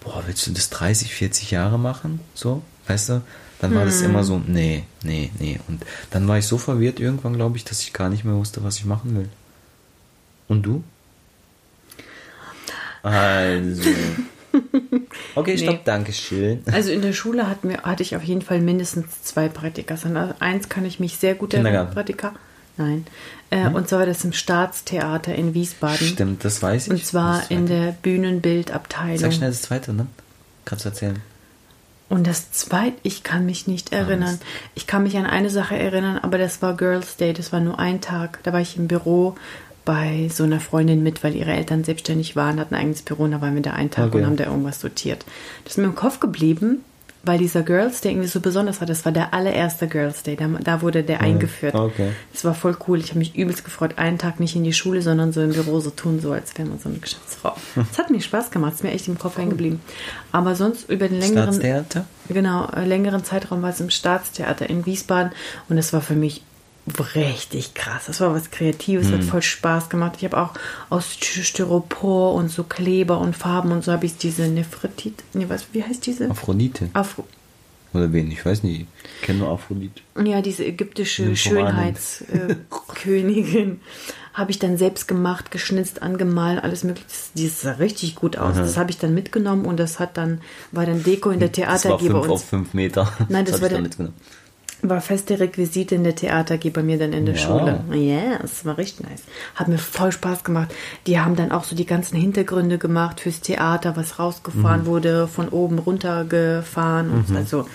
[0.00, 2.20] boah, willst du das 30, 40 Jahre machen?
[2.32, 3.22] So, weißt du?
[3.60, 3.88] Dann war mhm.
[3.88, 5.60] das immer so, nee, nee, nee.
[5.68, 8.64] Und dann war ich so verwirrt irgendwann, glaube ich, dass ich gar nicht mehr wusste,
[8.64, 9.28] was ich machen will.
[10.48, 10.82] Und du?
[13.02, 13.90] Also.
[15.38, 15.80] Okay, stopp, nee.
[15.84, 16.62] danke schön.
[16.72, 19.94] Also in der Schule hatten wir, hatte ich auf jeden Fall mindestens zwei Praktika.
[19.94, 20.08] Also
[20.40, 21.90] eins kann ich mich sehr gut erinnern.
[21.90, 22.32] Praktika.
[22.76, 23.06] Nein.
[23.50, 23.74] Äh, hm?
[23.74, 26.06] Und zwar war das im Staatstheater in Wiesbaden.
[26.06, 26.92] Stimmt, das weiß ich.
[26.92, 29.18] Und zwar in der Bühnenbildabteilung.
[29.18, 30.06] Sag schnell das zweite, ne?
[30.64, 31.20] Kannst du erzählen.
[32.08, 34.38] Und das zweite, ich kann mich nicht erinnern.
[34.74, 37.34] Ich kann mich an eine Sache erinnern, aber das war Girls Day.
[37.34, 38.38] Das war nur ein Tag.
[38.44, 39.36] Da war ich im Büro
[39.88, 43.30] bei so einer Freundin mit, weil ihre Eltern selbstständig waren, hatten ein eigenes Büro und
[43.30, 44.18] da waren wir da einen Tag okay.
[44.18, 45.24] und haben da irgendwas sortiert.
[45.64, 46.84] Das ist mir im Kopf geblieben,
[47.22, 48.86] weil dieser Girls Day irgendwie so besonders war.
[48.86, 50.36] Das war der allererste Girls Day.
[50.36, 51.74] Da, da wurde der eingeführt.
[51.74, 52.10] Okay.
[52.34, 52.98] Das war voll cool.
[52.98, 53.96] Ich habe mich übelst gefreut.
[53.96, 56.68] Einen Tag nicht in die Schule, sondern so im Büro so tun, so als wäre
[56.68, 57.56] man so eine Geschäftsfrau.
[57.90, 58.74] Es hat mir Spaß gemacht.
[58.74, 59.40] Es ist mir echt im Kopf cool.
[59.40, 59.80] hängen geblieben.
[60.32, 61.54] Aber sonst über den längeren...
[61.54, 62.04] Staatstheater?
[62.28, 65.32] Genau, äh, längeren Zeitraum war es im Staatstheater in Wiesbaden.
[65.70, 66.42] Und es war für mich
[67.14, 68.06] richtig krass.
[68.06, 69.14] Das war was Kreatives, mhm.
[69.14, 70.14] hat voll Spaß gemacht.
[70.18, 70.54] Ich habe auch
[70.90, 75.22] aus Styropor und so Kleber und Farben und so habe ich diese Nephritit.
[75.34, 76.30] Nee, was, wie heißt diese?
[76.30, 76.88] Aphrodite.
[76.92, 77.26] Afro
[77.94, 78.30] Oder wen?
[78.30, 78.86] Ich weiß nicht.
[79.20, 80.02] Ich kenne nur Aphrodite.
[80.22, 83.80] Ja, diese ägyptische Schönheitskönigin.
[84.34, 87.08] Habe ich dann selbst gemacht, geschnitzt, angemalt, alles mögliche.
[87.34, 88.54] Die sah richtig gut aus.
[88.54, 88.62] Aha.
[88.62, 91.98] Das habe ich dann mitgenommen und das hat dann, war dann Deko in der Theatergeber.
[91.98, 93.12] Das war fünf auf fünf Meter.
[93.28, 94.14] Nein, das, das war dann, mitgenommen
[94.82, 97.40] war feste Requisite in der Theater, AG bei mir dann in der wow.
[97.40, 97.80] Schule.
[97.96, 99.22] Ja, das war richtig nice.
[99.54, 100.72] Hat mir voll Spaß gemacht.
[101.06, 104.86] Die haben dann auch so die ganzen Hintergründe gemacht fürs Theater, was rausgefahren mhm.
[104.86, 107.36] wurde, von oben runtergefahren und mhm.
[107.36, 107.66] also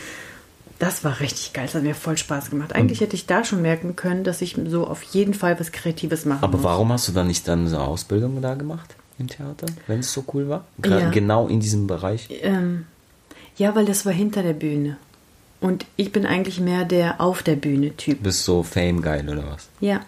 [0.80, 1.66] das war richtig geil.
[1.66, 2.76] Das hat mir voll Spaß gemacht.
[2.76, 5.72] Eigentlich und hätte ich da schon merken können, dass ich so auf jeden Fall was
[5.72, 6.63] Kreatives machen Aber muss.
[6.63, 10.26] warum hast du dann nicht dann so Ausbildung da gemacht im Theater, wenn es so
[10.34, 10.66] cool war?
[10.84, 11.10] Ja.
[11.10, 12.28] Genau in diesem Bereich?
[12.42, 12.86] Ähm,
[13.56, 14.98] ja, weil das war hinter der Bühne.
[15.63, 18.21] Und ich bin eigentlich mehr der auf der Bühne Typ.
[18.21, 19.69] Bist so Fame geil oder was?
[19.80, 20.02] Ja.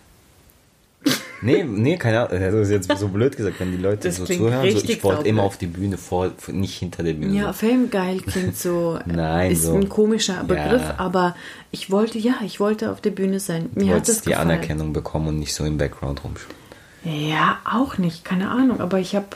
[1.42, 2.42] Nee, nee, keine Ahnung.
[2.42, 4.70] Das ist jetzt so blöd gesagt, wenn die Leute das so zuhören.
[4.70, 7.34] So, ich wollte immer auf die Bühne vor, nicht hinter der Bühne.
[7.34, 9.00] Ja, Fame geil klingt so.
[9.06, 9.76] Nein, ist so.
[9.76, 10.96] ein komischer Begriff, ja.
[10.98, 11.38] aber
[11.72, 13.70] ich wollte, ja, ich wollte auf der Bühne sein.
[13.76, 14.50] Mir du hat das die gefallen.
[14.50, 17.30] Anerkennung bekommen und nicht so im Background rumspielen.
[17.30, 18.82] Ja, auch nicht, keine Ahnung.
[18.82, 19.28] Aber ich habe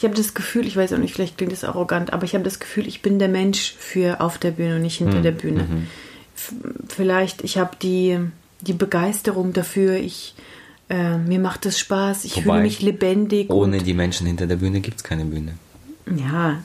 [0.00, 2.42] ich habe das Gefühl, ich weiß auch nicht, vielleicht klingt das arrogant, aber ich habe
[2.42, 5.22] das Gefühl, ich bin der Mensch für auf der Bühne und nicht hinter mhm.
[5.22, 5.64] der Bühne.
[5.64, 5.86] Mhm.
[6.88, 8.18] Vielleicht, ich habe die,
[8.62, 10.34] die Begeisterung dafür, ich,
[10.88, 13.50] äh, mir macht es Spaß, ich Wobei, fühle mich lebendig.
[13.50, 15.52] Ohne die Menschen hinter der Bühne gibt es keine Bühne.
[16.16, 16.62] Ja,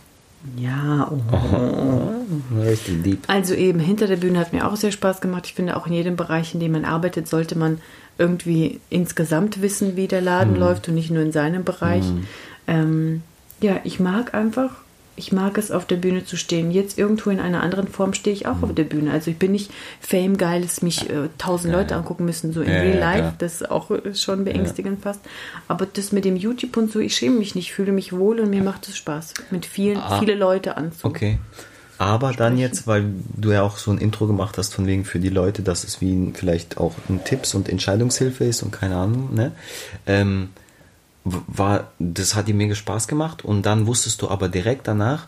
[0.56, 1.12] ja.
[1.12, 2.12] Oh.
[3.28, 5.44] Also eben, hinter der Bühne hat mir auch sehr Spaß gemacht.
[5.48, 7.82] Ich finde auch in jedem Bereich, in dem man arbeitet, sollte man
[8.18, 10.60] irgendwie insgesamt wissen, wie der Laden mhm.
[10.60, 12.06] läuft und nicht nur in seinem Bereich.
[12.06, 12.24] Mhm
[12.68, 13.22] ähm,
[13.62, 14.72] ja, ich mag einfach,
[15.18, 16.72] ich mag es, auf der Bühne zu stehen.
[16.72, 18.64] Jetzt irgendwo in einer anderen Form stehe ich auch mhm.
[18.66, 19.12] auf der Bühne.
[19.12, 22.70] Also ich bin nicht fame-geil, dass mich äh, tausend äh, Leute angucken müssen, so in
[22.70, 23.20] äh, real life.
[23.20, 23.34] Ja.
[23.38, 25.22] Das ist auch schon beängstigend fast.
[25.68, 28.50] Aber das mit dem YouTube und so, ich schäme mich nicht, fühle mich wohl und
[28.50, 31.16] mir macht es Spaß, mit vielen, ah, viele Leute anzugucken.
[31.16, 31.40] Okay.
[31.98, 33.06] Aber dann jetzt, weil
[33.38, 36.02] du ja auch so ein Intro gemacht hast, von wegen für die Leute, dass es
[36.02, 39.54] wie vielleicht auch ein Tipps- und Entscheidungshilfe ist und keine Ahnung, ne?
[40.06, 40.50] Ähm,
[41.26, 45.28] war, das hat dir mega Spaß gemacht und dann wusstest du aber direkt danach,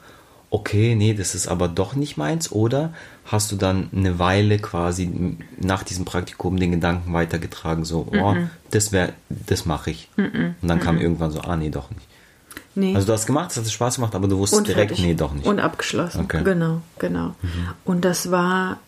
[0.50, 2.94] okay, nee, das ist aber doch nicht meins, oder
[3.26, 8.38] hast du dann eine Weile quasi nach diesem Praktikum den Gedanken weitergetragen, so, oh, mm
[8.38, 8.48] -mm.
[8.72, 10.10] das wäre, das mache ich.
[10.16, 12.08] Mm und dann kam irgendwann so, ah, nee, doch nicht.
[12.76, 12.94] Nee.
[12.94, 15.48] Also du hast gemacht, es hat Spaß gemacht, aber du wusstest direkt, nee, doch nicht.
[15.48, 16.22] Und abgeschlossen.
[16.22, 16.44] Okay.
[16.44, 17.30] Genau, genau.
[17.42, 17.68] Mhm.
[17.86, 18.80] Und das war,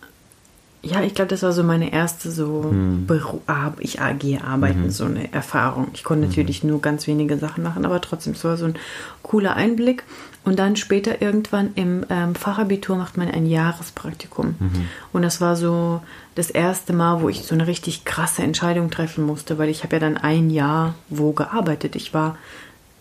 [0.81, 3.05] ja, ich glaube, das war so meine erste so mhm.
[3.05, 3.41] Beru
[3.79, 4.91] ich AG arbeiten, mhm.
[4.91, 5.89] so eine Erfahrung.
[5.93, 6.29] Ich konnte mhm.
[6.29, 8.75] natürlich nur ganz wenige Sachen machen, aber trotzdem, es war so ein
[9.21, 10.03] cooler Einblick.
[10.45, 14.55] Und dann später irgendwann im ähm, Fachabitur macht man ein Jahrespraktikum.
[14.57, 14.85] Mhm.
[15.11, 16.01] Und das war so
[16.35, 19.97] das erste Mal, wo ich so eine richtig krasse Entscheidung treffen musste, weil ich habe
[19.97, 21.97] ja dann ein Jahr wo gearbeitet.
[21.97, 22.37] Ich war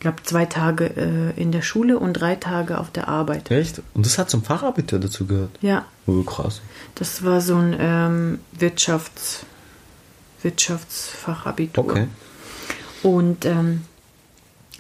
[0.00, 3.50] glaube, zwei Tage äh, in der Schule und drei Tage auf der Arbeit.
[3.50, 3.82] Echt?
[3.94, 5.50] Und das hat zum Fachabitur dazu gehört?
[5.61, 5.84] Ja.
[6.06, 6.61] Oh, krass.
[6.94, 9.44] Das war so ein ähm, Wirtschafts,
[10.42, 11.84] Wirtschaftsfachabitur.
[11.84, 12.06] Okay.
[13.02, 13.82] Und ähm,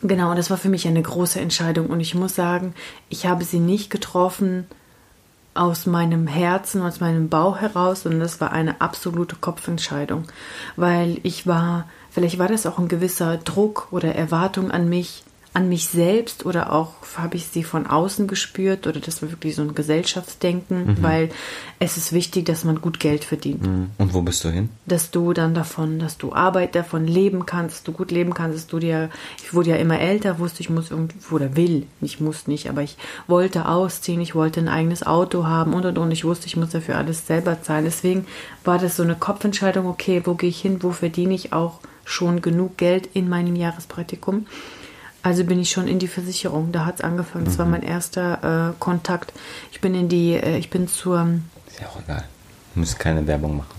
[0.02, 1.88] genau, das war für mich eine große Entscheidung.
[1.88, 2.74] Und ich muss sagen,
[3.08, 4.66] ich habe sie nicht getroffen
[5.54, 10.24] aus meinem Herzen, aus meinem Bauch heraus, sondern das war eine absolute Kopfentscheidung.
[10.76, 15.22] Weil ich war Vielleicht war das auch ein gewisser Druck oder Erwartung an mich,
[15.54, 19.54] an mich selbst oder auch habe ich sie von außen gespürt oder das war wirklich
[19.54, 20.96] so ein Gesellschaftsdenken, mhm.
[21.02, 21.30] weil
[21.78, 23.62] es ist wichtig, dass man gut Geld verdient.
[23.62, 23.90] Mhm.
[23.98, 24.68] Und wo bist du hin?
[24.84, 28.56] Dass du dann davon, dass du Arbeit davon leben kannst, dass du gut leben kannst,
[28.56, 29.10] dass du dir,
[29.44, 32.82] ich wurde ja immer älter, wusste ich muss irgendwo oder will, ich muss nicht, aber
[32.82, 32.96] ich
[33.28, 36.70] wollte ausziehen, ich wollte ein eigenes Auto haben und und und, ich wusste, ich muss
[36.70, 37.84] dafür alles selber zahlen.
[37.84, 38.26] Deswegen
[38.64, 41.78] war das so eine Kopfentscheidung, okay, wo gehe ich hin, wo verdiene ich auch
[42.08, 44.46] schon genug Geld in meinem Jahrespraktikum.
[45.22, 46.72] Also bin ich schon in die Versicherung.
[46.72, 47.44] Da hat es angefangen.
[47.44, 47.58] Das mhm.
[47.58, 49.32] war mein erster äh, Kontakt.
[49.72, 51.28] Ich bin in die, äh, ich bin zur.
[51.66, 52.24] Ist ja auch egal.
[52.74, 53.78] Du musst keine Werbung machen.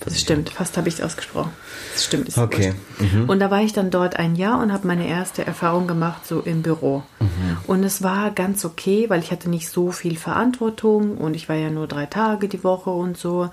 [0.00, 1.50] Das stimmt, fast habe ich es ausgesprochen.
[1.92, 2.28] Das stimmt.
[2.28, 2.74] Ist okay.
[2.98, 3.28] Mhm.
[3.28, 6.40] Und da war ich dann dort ein Jahr und habe meine erste Erfahrung gemacht, so
[6.40, 7.02] im Büro.
[7.18, 7.58] Mhm.
[7.66, 11.56] Und es war ganz okay, weil ich hatte nicht so viel Verantwortung und ich war
[11.56, 13.50] ja nur drei Tage die Woche und so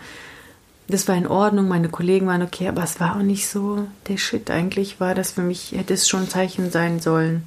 [0.88, 4.18] das war in Ordnung, meine Kollegen waren okay, aber es war auch nicht so der
[4.18, 4.52] Shit.
[4.52, 7.44] Eigentlich war das für mich, hätte es schon ein Zeichen sein sollen.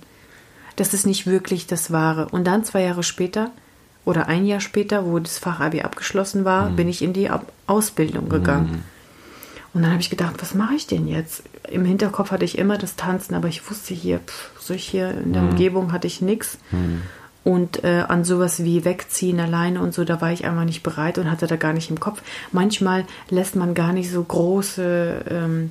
[0.76, 2.28] Das ist nicht wirklich das Wahre.
[2.30, 3.50] Und dann zwei Jahre später
[4.04, 6.76] oder ein Jahr später, wo das Fachabi abgeschlossen war, mhm.
[6.76, 7.30] bin ich in die
[7.66, 8.70] Ausbildung gegangen.
[8.70, 8.82] Mhm.
[9.74, 11.42] Und dann habe ich gedacht, was mache ich denn jetzt?
[11.68, 15.32] Im Hinterkopf hatte ich immer das Tanzen, aber ich wusste hier, pff, so hier in
[15.32, 15.50] der mhm.
[15.50, 16.58] Umgebung hatte ich nichts.
[16.70, 17.02] Mhm.
[17.44, 21.18] Und äh, an sowas wie wegziehen alleine und so, da war ich einfach nicht bereit
[21.18, 22.22] und hatte da gar nicht im Kopf.
[22.52, 25.70] Manchmal lässt man gar nicht so große ähm,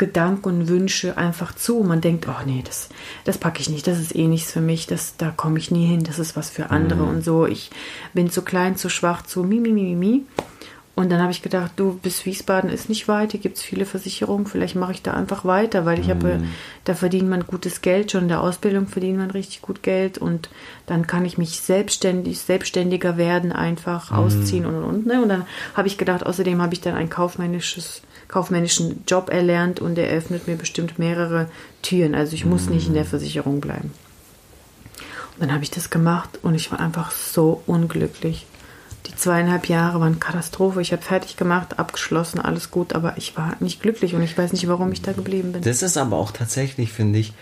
[0.00, 1.82] Gedanken und Wünsche einfach zu.
[1.82, 2.88] Man denkt, oh nee, das,
[3.26, 5.86] das packe ich nicht, das ist eh nichts für mich, das, da komme ich nie
[5.86, 7.08] hin, das ist was für andere mhm.
[7.08, 7.46] und so.
[7.46, 7.70] Ich
[8.14, 10.22] bin zu klein, zu schwach, zu mi, mi, mi, mi, mi.
[11.00, 13.86] Und dann habe ich gedacht, du, bis Wiesbaden ist nicht weit, hier gibt es viele
[13.86, 16.10] Versicherungen, vielleicht mache ich da einfach weiter, weil ich mhm.
[16.10, 16.42] habe,
[16.84, 20.50] da verdient man gutes Geld, schon in der Ausbildung verdient man richtig gut Geld und
[20.84, 24.18] dann kann ich mich selbstständig, selbstständiger werden, einfach mhm.
[24.18, 25.06] ausziehen und und und.
[25.06, 25.22] Ne?
[25.22, 29.94] Und dann habe ich gedacht, außerdem habe ich dann ein kaufmännisches, kaufmännischen Job erlernt und
[29.94, 31.48] der eröffnet mir bestimmt mehrere
[31.80, 32.14] Türen.
[32.14, 33.08] Also ich muss nicht in der mhm.
[33.08, 33.90] Versicherung bleiben.
[35.36, 38.44] Und dann habe ich das gemacht und ich war einfach so unglücklich.
[39.10, 40.80] Die zweieinhalb Jahre waren Katastrophe.
[40.80, 44.52] Ich habe fertig gemacht, abgeschlossen, alles gut, aber ich war nicht glücklich und ich weiß
[44.52, 45.62] nicht, warum ich da geblieben bin.
[45.62, 47.32] Das ist aber auch tatsächlich, finde ich,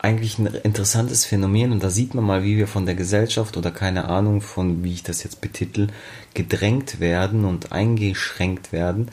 [0.00, 3.70] eigentlich ein interessantes Phänomen und da sieht man mal, wie wir von der Gesellschaft oder
[3.70, 5.88] keine Ahnung von, wie ich das jetzt betitel,
[6.34, 9.10] gedrängt werden und eingeschränkt werden,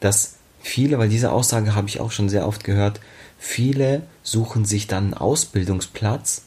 [0.00, 3.00] dass viele, weil diese Aussage habe ich auch schon sehr oft gehört,
[3.38, 6.43] viele suchen sich dann einen Ausbildungsplatz,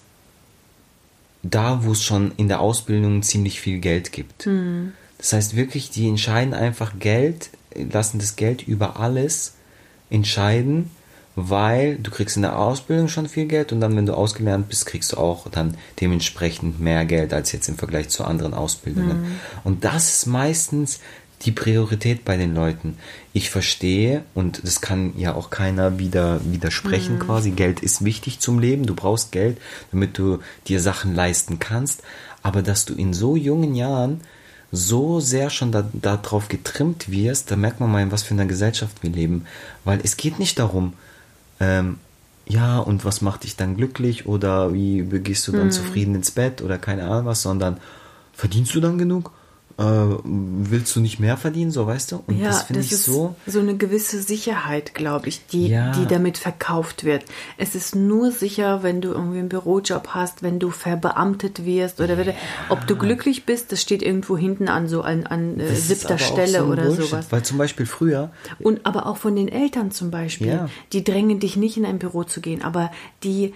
[1.50, 4.46] da, wo es schon in der Ausbildung ziemlich viel Geld gibt.
[4.46, 4.94] Mhm.
[5.18, 9.56] Das heißt wirklich, die entscheiden einfach Geld, lassen das Geld über alles
[10.10, 10.92] entscheiden,
[11.36, 14.86] weil du kriegst in der Ausbildung schon viel Geld und dann, wenn du ausgelernt bist,
[14.86, 19.22] kriegst du auch dann dementsprechend mehr Geld als jetzt im Vergleich zu anderen Ausbildungen.
[19.22, 19.40] Mhm.
[19.64, 21.00] Und das ist meistens
[21.44, 22.98] die Priorität bei den Leuten.
[23.34, 27.20] Ich verstehe, und das kann ja auch keiner wieder widersprechen mhm.
[27.20, 29.60] quasi, Geld ist wichtig zum Leben, du brauchst Geld,
[29.92, 32.02] damit du dir Sachen leisten kannst,
[32.42, 34.22] aber dass du in so jungen Jahren
[34.72, 38.46] so sehr schon darauf da getrimmt wirst, da merkt man mal, in was für einer
[38.46, 39.46] Gesellschaft wir leben.
[39.86, 40.94] Weil es geht nicht darum,
[41.60, 41.98] ähm,
[42.48, 45.72] ja, und was macht dich dann glücklich oder wie gehst du dann mhm.
[45.72, 47.78] zufrieden ins Bett oder keine Ahnung was, sondern
[48.34, 49.32] verdienst du dann genug?
[49.78, 49.84] Äh,
[50.24, 52.24] willst du nicht mehr verdienen, so weißt du?
[52.26, 53.36] Und ja, das finde ich ist so.
[53.46, 55.92] So eine gewisse Sicherheit, glaube ich, die, ja.
[55.92, 57.26] die damit verkauft wird.
[57.58, 62.20] Es ist nur sicher, wenn du irgendwie einen Bürojob hast, wenn du verbeamtet wirst oder
[62.24, 62.34] ja.
[62.70, 66.60] ob du glücklich bist, das steht irgendwo hinten an so an, an äh, siebter Stelle
[66.60, 67.28] so oder Bullshit, sowas.
[67.30, 68.32] Weil zum Beispiel früher.
[68.60, 70.70] Und aber auch von den Eltern zum Beispiel, ja.
[70.92, 72.92] die drängen dich nicht in ein Büro zu gehen, aber
[73.24, 73.54] die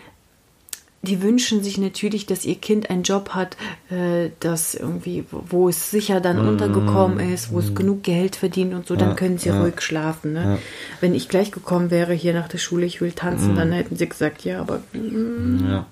[1.04, 3.58] die wünschen sich natürlich, dass ihr Kind einen Job hat,
[3.90, 7.60] äh, das irgendwie, wo es sicher dann mm, untergekommen ist, wo mm.
[7.60, 9.60] es genug Geld verdient und so, dann ja, können sie ja.
[9.60, 10.34] ruhig schlafen.
[10.34, 10.44] Ne?
[10.44, 10.58] Ja.
[11.00, 13.56] Wenn ich gleich gekommen wäre hier nach der Schule, ich will tanzen, mm.
[13.56, 14.82] dann hätten sie gesagt, ja, aber.
[14.94, 15.68] Mm.
[15.68, 15.86] Ja.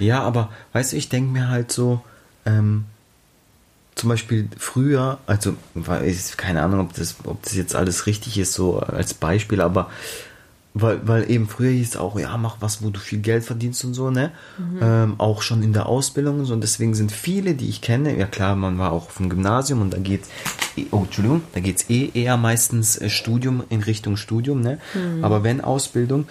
[0.00, 2.00] ja, aber weißt du, ich denke mir halt so,
[2.44, 2.84] ähm,
[3.94, 5.54] zum Beispiel früher, also
[6.36, 9.90] keine Ahnung, ob das, ob das jetzt alles richtig ist, so als Beispiel, aber
[10.78, 13.84] weil, weil eben früher hieß es auch, ja, mach was, wo du viel Geld verdienst
[13.84, 14.30] und so, ne?
[14.58, 14.78] Mhm.
[14.82, 16.52] Ähm, auch schon in der Ausbildung und so.
[16.52, 19.80] Und deswegen sind viele, die ich kenne, ja klar, man war auch auf dem Gymnasium
[19.80, 20.24] und da geht
[20.90, 24.78] oh, Entschuldigung, da geht's eh eher meistens äh, Studium in Richtung Studium, ne?
[24.94, 25.24] Mhm.
[25.24, 26.28] Aber wenn Ausbildung,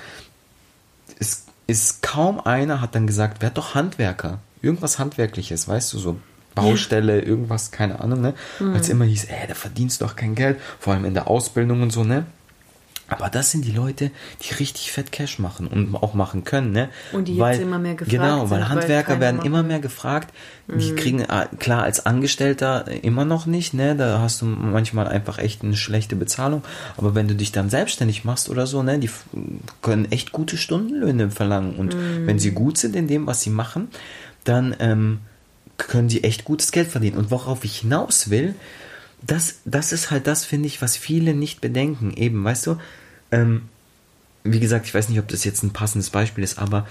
[1.18, 4.40] ist, ist kaum einer hat dann gesagt, werd doch Handwerker.
[4.62, 6.18] Irgendwas Handwerkliches, weißt du, so
[6.54, 8.34] Baustelle, irgendwas, keine Ahnung, ne?
[8.60, 8.74] Mhm.
[8.74, 11.28] Weil es immer hieß, ey, da verdienst du doch kein Geld, vor allem in der
[11.28, 12.26] Ausbildung und so, ne?
[13.08, 14.10] Aber das sind die Leute,
[14.42, 16.90] die richtig fett Cash machen und auch machen können, ne?
[17.12, 19.46] Und die weil, jetzt immer mehr gefragt Genau, weil Handwerker weil werden machen.
[19.46, 20.34] immer mehr gefragt.
[20.68, 20.96] Die mhm.
[20.96, 23.96] kriegen, ah, klar, als Angestellter immer noch nicht, ne?
[23.96, 26.64] Da hast du manchmal einfach echt eine schlechte Bezahlung.
[26.98, 28.98] Aber wenn du dich dann selbstständig machst oder so, ne?
[28.98, 29.12] Die
[29.84, 31.76] können echt gute Stundenlöhne verlangen.
[31.76, 32.26] Und mhm.
[32.26, 33.90] wenn sie gut sind in dem, was sie machen,
[34.46, 35.20] dann ähm,
[35.78, 37.18] können sie echt gutes Geld verdienen.
[37.18, 38.56] Und worauf ich hinaus will,
[39.26, 42.14] das, das ist halt das, finde ich, was viele nicht bedenken.
[42.16, 42.78] Eben, weißt du,
[43.32, 43.64] ähm,
[44.44, 46.86] wie gesagt, ich weiß nicht, ob das jetzt ein passendes Beispiel ist, aber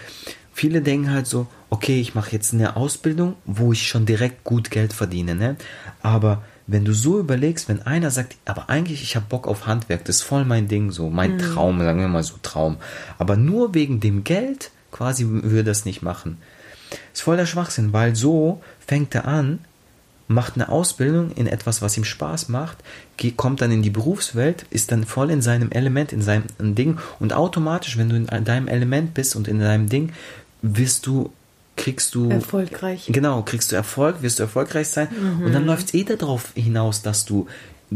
[0.52, 4.70] viele denken halt so, okay, ich mache jetzt eine Ausbildung, wo ich schon direkt gut
[4.70, 5.56] Geld verdiene, ne?
[6.02, 10.04] Aber wenn du so überlegst, wenn einer sagt, aber eigentlich ich habe Bock auf Handwerk,
[10.04, 11.38] das ist voll mein Ding, so mein mhm.
[11.38, 12.78] Traum, sagen wir mal so Traum,
[13.18, 16.38] aber nur wegen dem Geld quasi würde das nicht machen.
[17.12, 19.60] Ist voll der Schwachsinn, weil so fängt er an,
[20.26, 22.78] macht eine Ausbildung in etwas, was ihm Spaß macht,
[23.36, 27.32] kommt dann in die Berufswelt, ist dann voll in seinem Element, in seinem Ding und
[27.32, 30.12] automatisch, wenn du in deinem Element bist und in deinem Ding,
[30.62, 31.30] wirst du
[31.76, 33.08] kriegst du erfolgreich.
[33.10, 35.46] Genau, kriegst du Erfolg, wirst du erfolgreich sein mhm.
[35.46, 37.48] und dann läuft es eh darauf hinaus, dass du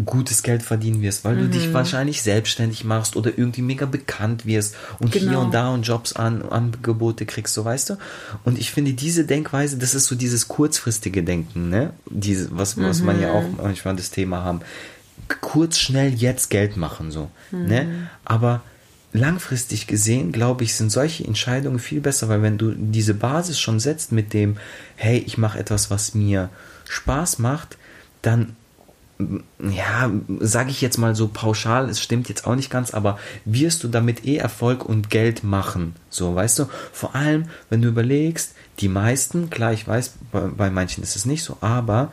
[0.04, 1.40] gutes Geld verdienen wirst, weil mhm.
[1.40, 5.30] du dich wahrscheinlich selbstständig machst oder irgendwie mega bekannt wirst und genau.
[5.30, 7.98] hier und da und Jobs an Angebote kriegst, so weißt du.
[8.44, 11.92] Und ich finde diese Denkweise, das ist so dieses kurzfristige Denken, ne?
[12.10, 12.84] Diese, was, mhm.
[12.84, 14.60] was man ja auch manchmal das Thema haben.
[15.40, 17.30] Kurz, schnell, jetzt Geld machen, so.
[17.50, 17.58] Ne?
[17.58, 17.68] Mhm.
[17.68, 18.08] Ne?
[18.24, 18.62] Aber
[19.12, 23.80] langfristig gesehen, glaube ich, sind solche Entscheidungen viel besser, weil wenn du diese Basis schon
[23.80, 24.58] setzt mit dem,
[24.96, 26.50] hey, ich mache etwas, was mir
[26.88, 27.78] Spaß macht,
[28.22, 28.56] dann
[29.58, 33.82] ja, sage ich jetzt mal so pauschal, es stimmt jetzt auch nicht ganz, aber wirst
[33.82, 35.94] du damit eh Erfolg und Geld machen.
[36.08, 36.66] So, weißt du?
[36.92, 41.24] Vor allem, wenn du überlegst, die meisten, klar, ich weiß, bei, bei manchen ist es
[41.24, 42.12] nicht so, aber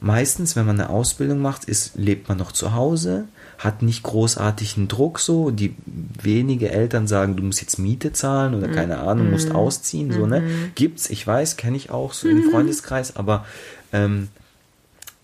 [0.00, 4.88] meistens, wenn man eine Ausbildung macht, ist, lebt man noch zu Hause, hat nicht großartigen
[4.88, 5.50] Druck so.
[5.50, 5.76] Die
[6.20, 9.56] wenige Eltern sagen, du musst jetzt Miete zahlen oder keine Ahnung, musst mhm.
[9.56, 10.40] ausziehen, so, ne?
[10.40, 10.72] Mhm.
[10.74, 13.44] Gibt's, ich weiß, kenne ich auch so im Freundeskreis, aber,
[13.92, 14.28] ähm,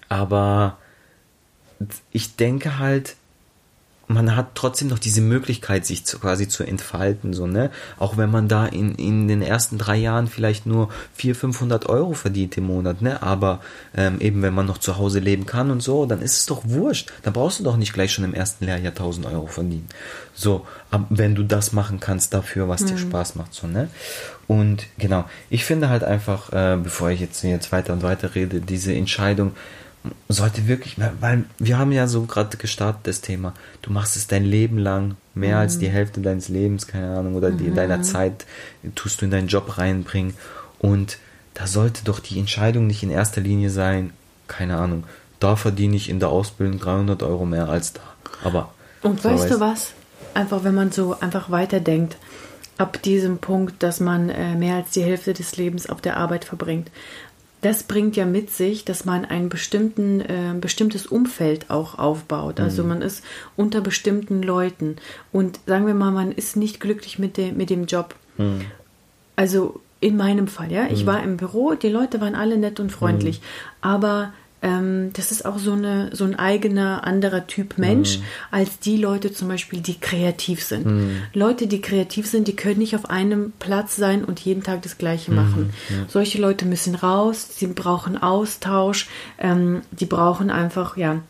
[0.09, 0.79] aber
[2.13, 3.17] ich denke halt,
[4.09, 7.71] man hat trotzdem noch diese Möglichkeit, sich zu, quasi zu entfalten, so, ne?
[7.99, 12.13] Auch wenn man da in, in den ersten drei Jahren vielleicht nur 400, 500 Euro
[12.13, 13.23] verdient im Monat, ne?
[13.23, 13.61] Aber
[13.97, 16.63] ähm, eben, wenn man noch zu Hause leben kann und so, dann ist es doch
[16.65, 17.13] wurscht.
[17.23, 19.89] Dann brauchst du doch nicht gleich schon im ersten Lehrjahr 1000 Euro verdienen.
[20.35, 20.67] So,
[21.09, 22.87] wenn du das machen kannst dafür, was mhm.
[22.87, 23.89] dir Spaß macht, so, ne?
[24.47, 28.61] Und genau, ich finde halt einfach, äh, bevor ich jetzt, jetzt weiter und weiter rede,
[28.61, 29.53] diese Entscheidung,
[30.29, 34.45] sollte wirklich, weil wir haben ja so gerade gestartet das Thema, du machst es dein
[34.45, 35.63] Leben lang, mehr mhm.
[35.63, 37.75] als die Hälfte deines Lebens, keine Ahnung, oder die, mhm.
[37.75, 38.47] deiner Zeit
[38.95, 40.35] tust du in deinen Job reinbringen
[40.79, 41.19] und
[41.55, 44.13] da sollte doch die Entscheidung nicht in erster Linie sein,
[44.49, 45.05] keine Ahnung,
[45.41, 48.03] da verdiene ich in der Ausbildung 300 Euro mehr als da,
[48.45, 48.73] aber...
[49.03, 49.93] Und so weißt, weißt du was?
[50.35, 52.17] Einfach, wenn man so einfach weiterdenkt,
[52.79, 56.45] ab diesem Punkt, dass man äh, mehr als die Hälfte des Lebens auf der Arbeit
[56.45, 56.91] verbringt
[57.63, 62.61] das bringt ja mit sich, dass man ein bestimmten, äh, bestimmtes Umfeld auch aufbaut.
[62.61, 62.89] Also mhm.
[62.91, 63.25] man ist
[63.57, 64.97] unter bestimmten Leuten.
[65.33, 68.15] Und sagen wir mal, man ist nicht glücklich mit, de, mit dem Job.
[68.37, 68.67] Mhm.
[69.37, 70.87] Also in meinem Fall, ja.
[70.91, 71.07] Ich mhm.
[71.07, 73.41] war im Büro, die Leute waren alle nett und freundlich.
[73.41, 73.45] Mhm.
[73.81, 74.33] Aber
[74.67, 78.25] ähm, das ist auch so, eine, so ein eigener, anderer Typ Mensch, mhm.
[78.51, 80.87] als die Leute zum Beispiel, die kreativ sind.
[80.87, 81.23] Mhm.
[81.33, 84.99] Leute, die kreativ sind, die können nicht auf einem Platz sein und jeden Tag das
[84.99, 85.37] Gleiche mhm.
[85.37, 85.71] machen.
[85.89, 85.97] Ja.
[86.09, 91.21] Solche Leute müssen raus, sie brauchen Austausch, ähm, die brauchen einfach, ja,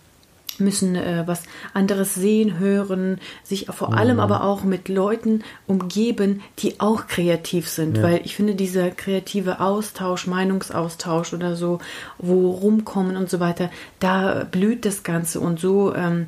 [0.61, 1.43] müssen äh, was
[1.75, 4.21] anderes sehen, hören, sich vor allem mhm.
[4.21, 8.03] aber auch mit Leuten umgeben, die auch kreativ sind, ja.
[8.03, 11.81] weil ich finde dieser kreative Austausch, Meinungsaustausch oder so,
[12.19, 16.27] wo rumkommen und so weiter, da blüht das Ganze und so ähm,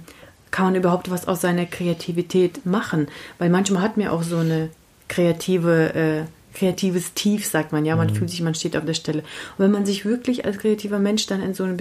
[0.50, 4.70] kann man überhaupt was aus seiner Kreativität machen, weil manchmal hat mir auch so eine
[5.08, 8.16] kreative äh, kreatives Tief, sagt man, ja, man mhm.
[8.16, 9.20] fühlt sich, man steht auf der Stelle.
[9.20, 11.76] Und wenn man sich wirklich als kreativer Mensch dann in so einen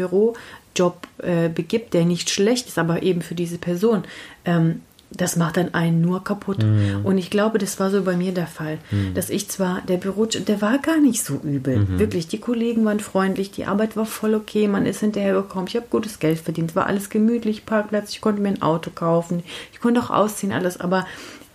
[0.77, 4.03] Bürojob äh, begibt, der nicht schlecht ist, aber eben für diese Person,
[4.45, 6.63] ähm, das macht dann einen nur kaputt.
[6.63, 7.05] Mhm.
[7.05, 9.13] Und ich glaube, das war so bei mir der Fall, mhm.
[9.13, 11.79] dass ich zwar, der Bürojob, der war gar nicht so übel.
[11.79, 11.99] Mhm.
[11.99, 15.87] Wirklich, die Kollegen waren freundlich, die Arbeit war voll okay, man ist hinterhergekommen, ich habe
[15.89, 20.01] gutes Geld verdient, war alles gemütlich, Parkplatz, ich konnte mir ein Auto kaufen, ich konnte
[20.01, 21.07] auch ausziehen, alles, aber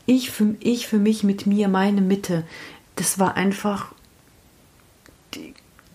[0.06, 2.44] ich für, ich für mich mit mir, meine Mitte,
[2.96, 3.92] das war einfach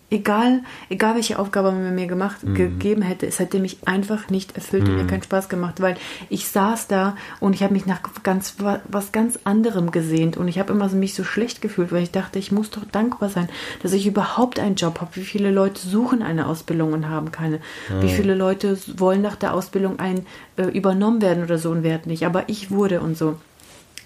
[0.10, 2.56] egal, egal welche Aufgabe man mir gemacht, mhm.
[2.56, 4.90] gegeben hätte, es hätte mich einfach nicht erfüllt mhm.
[4.90, 5.08] und mir mhm.
[5.08, 5.98] keinen Spaß gemacht, weil
[6.30, 8.56] ich saß da und ich habe mich nach ganz
[8.88, 12.12] was ganz anderem gesehnt und ich habe immer so mich so schlecht gefühlt, weil ich
[12.12, 13.50] dachte, ich muss doch dankbar sein,
[13.84, 15.16] dass ich überhaupt einen Job habe.
[15.16, 17.58] Wie viele Leute suchen eine Ausbildung und haben keine?
[17.90, 18.02] Mhm.
[18.02, 22.04] Wie viele Leute wollen nach der Ausbildung ein äh, übernommen werden oder so und werden
[22.06, 22.26] nicht?
[22.26, 23.38] Aber ich wurde und so.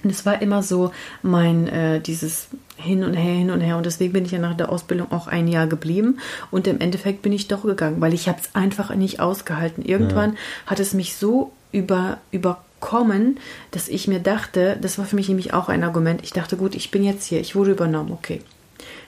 [0.03, 2.47] Und es war immer so mein, äh, dieses
[2.81, 3.77] hin und her, hin und her.
[3.77, 6.19] Und deswegen bin ich ja nach der Ausbildung auch ein Jahr geblieben.
[6.49, 9.83] Und im Endeffekt bin ich doch gegangen, weil ich habe es einfach nicht ausgehalten.
[9.83, 10.37] Irgendwann ja.
[10.67, 13.39] hat es mich so über, überkommen,
[13.71, 16.21] dass ich mir dachte, das war für mich nämlich auch ein Argument.
[16.23, 18.41] Ich dachte, gut, ich bin jetzt hier, ich wurde übernommen, okay.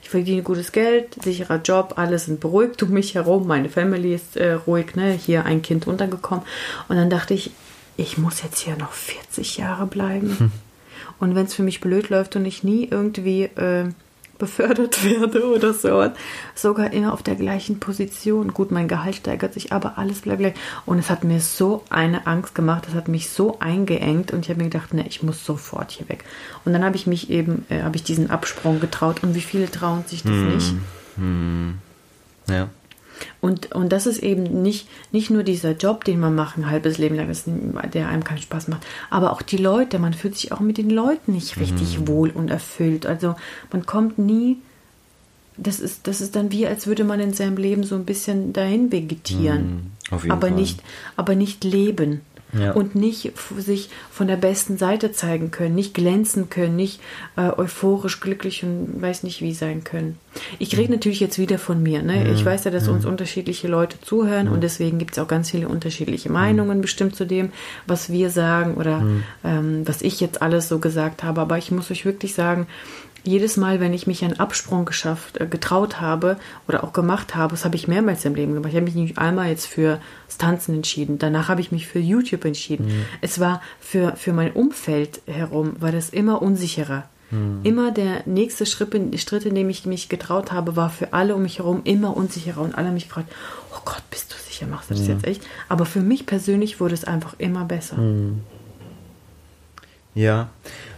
[0.02, 4.38] Ich verdiene gutes Geld, sicherer Job, alle sind beruhigt um mich herum, meine Family ist
[4.38, 5.12] äh, ruhig, ne?
[5.12, 6.44] hier ein Kind untergekommen.
[6.90, 7.52] Und dann dachte ich,
[7.98, 10.38] ich muss jetzt hier noch 40 Jahre bleiben.
[10.40, 10.52] Hm.
[11.20, 13.89] Und wenn es für mich blöd läuft und ich nie irgendwie äh,
[14.38, 16.12] befördert werde oder so,
[16.56, 18.54] sogar immer auf der gleichen Position.
[18.54, 20.54] Gut, mein Gehalt steigert sich, aber alles bleibt gleich.
[20.86, 24.50] Und es hat mir so eine Angst gemacht, es hat mich so eingeengt und ich
[24.50, 26.26] habe mir gedacht, ne, ich muss sofort hier weg.
[26.66, 29.24] Und dann habe ich mich eben, äh, habe ich diesen Absprung getraut.
[29.24, 30.54] Und wie viele trauen sich das hm.
[30.54, 30.74] nicht?
[31.16, 31.78] Hm.
[32.50, 32.70] Ja.
[33.41, 36.97] Und, und das ist eben nicht, nicht nur dieser Job, den man macht ein halbes
[36.97, 37.45] Leben lang, ist,
[37.93, 39.99] der einem keinen Spaß macht, aber auch die Leute.
[39.99, 42.08] Man fühlt sich auch mit den Leuten nicht richtig mhm.
[42.08, 43.06] wohl und erfüllt.
[43.06, 43.36] Also
[43.71, 44.58] man kommt nie,
[45.58, 48.54] das ist, das ist dann wie, als würde man in seinem Leben so ein bisschen
[48.54, 49.91] dahin vegetieren.
[50.10, 50.52] Mhm, aber, Fall.
[50.52, 50.82] Nicht,
[51.15, 52.21] aber nicht leben
[52.58, 52.72] ja.
[52.72, 57.02] und nicht sich von der besten Seite zeigen können, nicht glänzen können, nicht
[57.36, 60.18] äh, euphorisch glücklich und weiß nicht wie sein können.
[60.60, 60.96] Ich rede mhm.
[60.96, 62.02] natürlich jetzt wieder von mir.
[62.02, 62.32] Ne?
[62.32, 65.68] Ich weiß ja, dass uns unterschiedliche Leute zuhören und deswegen gibt es auch ganz viele
[65.68, 67.52] unterschiedliche Meinungen bestimmt zu dem,
[67.86, 69.04] was wir sagen oder
[69.44, 71.42] ähm, was ich jetzt alles so gesagt habe.
[71.42, 72.68] Aber ich muss euch wirklich sagen,
[73.24, 77.52] jedes Mal, wenn ich mich einen Absprung geschafft, äh, getraut habe oder auch gemacht habe,
[77.52, 78.72] das habe ich mehrmals im Leben gemacht.
[78.72, 81.20] Ich habe mich nicht einmal jetzt für das Tanzen entschieden.
[81.20, 82.88] Danach habe ich mich für YouTube entschieden.
[82.88, 83.06] Mhm.
[83.22, 87.06] Es war für, für mein Umfeld herum, war das immer unsicherer.
[87.32, 87.62] Mhm.
[87.64, 91.44] Immer der nächste Schritt, Schritt, in dem ich mich getraut habe, war für alle um
[91.44, 93.32] mich herum immer unsicherer und alle haben mich gefragt,
[93.74, 95.14] oh Gott, bist du sicher, machst du das mhm.
[95.14, 95.42] jetzt echt?
[95.70, 97.98] Aber für mich persönlich wurde es einfach immer besser.
[97.98, 98.42] Mhm.
[100.15, 100.49] Ja,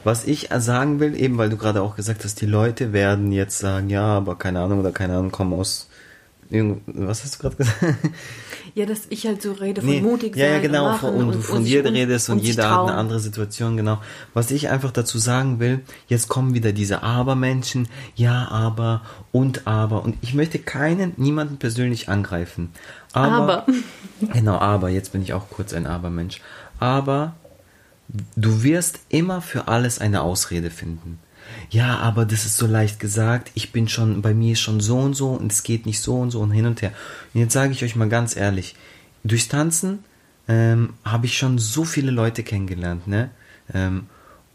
[0.04, 3.60] was ich sagen will, eben weil du gerade auch gesagt hast, die Leute werden jetzt
[3.60, 5.89] sagen, ja, aber keine Ahnung oder keine Ahnung, kommen aus.
[6.49, 7.95] Was hast du gerade gesagt?
[8.75, 10.43] Ja, dass ich halt so rede von nee, mutig sein.
[10.43, 12.95] Ja, ja, genau, und, von, und, du von dir redest und, und jeder hat eine
[12.95, 14.01] andere Situation, genau.
[14.34, 19.01] Was ich einfach dazu sagen will, jetzt kommen wieder diese Aber-Menschen, ja, aber
[19.32, 20.04] und aber.
[20.04, 22.71] Und ich möchte keinen, niemanden persönlich angreifen.
[23.13, 23.32] Aber.
[23.32, 23.65] aber.
[24.34, 26.41] Genau, aber, jetzt bin ich auch kurz ein Aber-Mensch.
[26.80, 27.34] Aber
[28.36, 31.20] Du wirst immer für alles eine Ausrede finden.
[31.70, 33.52] Ja, aber das ist so leicht gesagt.
[33.56, 36.15] Ich bin schon, bei mir ist schon so und so und es geht nicht so
[36.20, 36.91] und so und hin und her.
[37.34, 38.76] Und jetzt sage ich euch mal ganz ehrlich,
[39.24, 40.00] durchs Tanzen
[40.48, 43.30] ähm, habe ich schon so viele Leute kennengelernt, ne?
[43.74, 44.08] Ähm,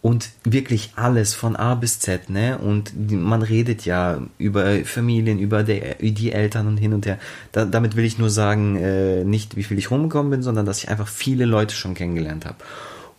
[0.02, 2.56] und wirklich alles von A bis Z, ne?
[2.56, 7.18] Und man redet ja über Familien, über die, die Eltern und hin und her.
[7.52, 10.78] Da, damit will ich nur sagen, äh, nicht wie viel ich rumgekommen bin, sondern dass
[10.78, 12.56] ich einfach viele Leute schon kennengelernt habe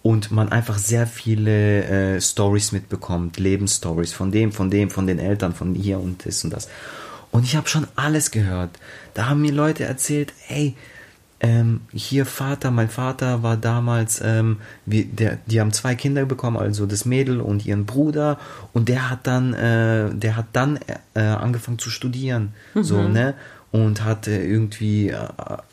[0.04, 1.84] und man einfach sehr viele
[2.16, 6.44] äh, Stories mitbekommt, Lebensstories von dem, von dem, von den Eltern, von hier und das
[6.44, 6.68] und das.
[7.32, 8.72] Und ich habe schon alles gehört.
[9.14, 10.76] Da haben mir Leute erzählt, hey,
[11.44, 16.58] ähm, hier Vater, mein Vater war damals, ähm, wie, der, die haben zwei Kinder bekommen,
[16.58, 18.38] also das Mädel und ihren Bruder,
[18.74, 20.80] und der hat dann, äh, der hat dann
[21.16, 22.84] äh, angefangen zu studieren, mhm.
[22.84, 23.34] so ne.
[23.72, 25.18] und hatte irgendwie äh,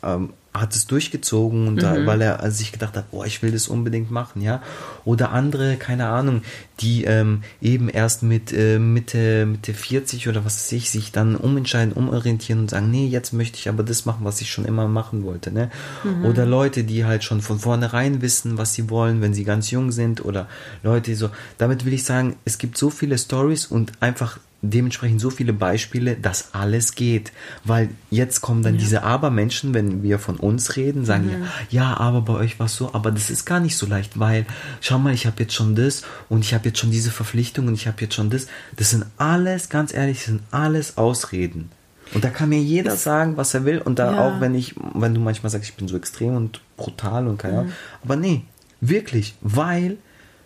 [0.01, 0.17] äh,
[0.53, 1.79] hat es durchgezogen und mhm.
[1.79, 4.61] da, weil er sich gedacht hat, boah, ich will das unbedingt machen, ja.
[5.05, 6.41] Oder andere, keine Ahnung,
[6.79, 11.35] die ähm, eben erst mit äh, Mitte, Mitte 40 oder was weiß ich, sich dann
[11.35, 14.87] umentscheiden, umorientieren und sagen, nee, jetzt möchte ich aber das machen, was ich schon immer
[14.87, 15.69] machen wollte, ne?
[16.03, 16.25] Mhm.
[16.25, 19.91] Oder Leute, die halt schon von vornherein wissen, was sie wollen, wenn sie ganz jung
[19.91, 20.47] sind oder
[20.81, 25.21] Leute, die so, damit will ich sagen, es gibt so viele Stories und einfach dementsprechend
[25.21, 27.31] so viele Beispiele, dass alles geht.
[27.63, 28.79] Weil jetzt kommen dann ja.
[28.79, 31.31] diese Aber-Menschen, wenn wir von uns reden, sagen mhm.
[31.31, 31.39] ja,
[31.69, 34.45] ja, aber bei euch war es so, aber das ist gar nicht so leicht, weil
[34.81, 37.73] schau mal, ich habe jetzt schon das und ich habe jetzt schon diese Verpflichtung und
[37.73, 38.47] ich habe jetzt schon das.
[38.75, 41.71] Das sind alles, ganz ehrlich, das sind alles Ausreden.
[42.13, 43.79] Und da kann mir jeder es, sagen, was er will.
[43.79, 44.27] Und da ja.
[44.27, 47.59] auch, wenn ich, wenn du manchmal sagst, ich bin so extrem und brutal und keine
[47.59, 47.67] Ahnung.
[47.67, 48.03] Mhm.
[48.03, 48.43] Aber nee,
[48.81, 49.97] wirklich, weil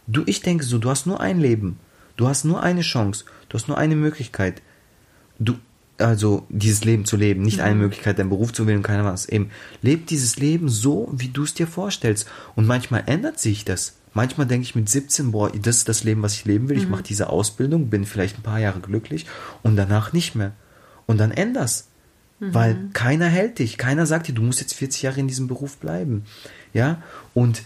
[0.07, 1.80] du, ich denke so, du hast nur ein Leben.
[2.16, 3.26] Du hast nur eine Chance.
[3.49, 4.61] Du hast nur eine Möglichkeit.
[5.39, 5.55] Du,
[5.97, 7.64] also dieses Leben zu leben, nicht mhm.
[7.64, 9.28] eine Möglichkeit, deinen Beruf zu wählen keiner was.
[9.28, 9.49] Eben,
[9.82, 12.28] leb dieses Leben so, wie du es dir vorstellst.
[12.55, 13.95] Und manchmal ändert sich das.
[14.14, 16.78] Manchmal denke ich mit 17, boah, das ist das Leben, was ich leben will.
[16.78, 16.84] Mhm.
[16.84, 19.26] Ich mache diese Ausbildung, bin vielleicht ein paar Jahre glücklich
[19.64, 20.53] und danach nicht mehr.
[21.05, 21.88] Und dann änderst.
[22.39, 22.53] Mhm.
[22.53, 23.78] Weil keiner hält dich.
[23.78, 26.26] Keiner sagt dir, du musst jetzt 40 Jahre in diesem Beruf bleiben.
[26.74, 27.01] Ja?
[27.34, 27.64] Und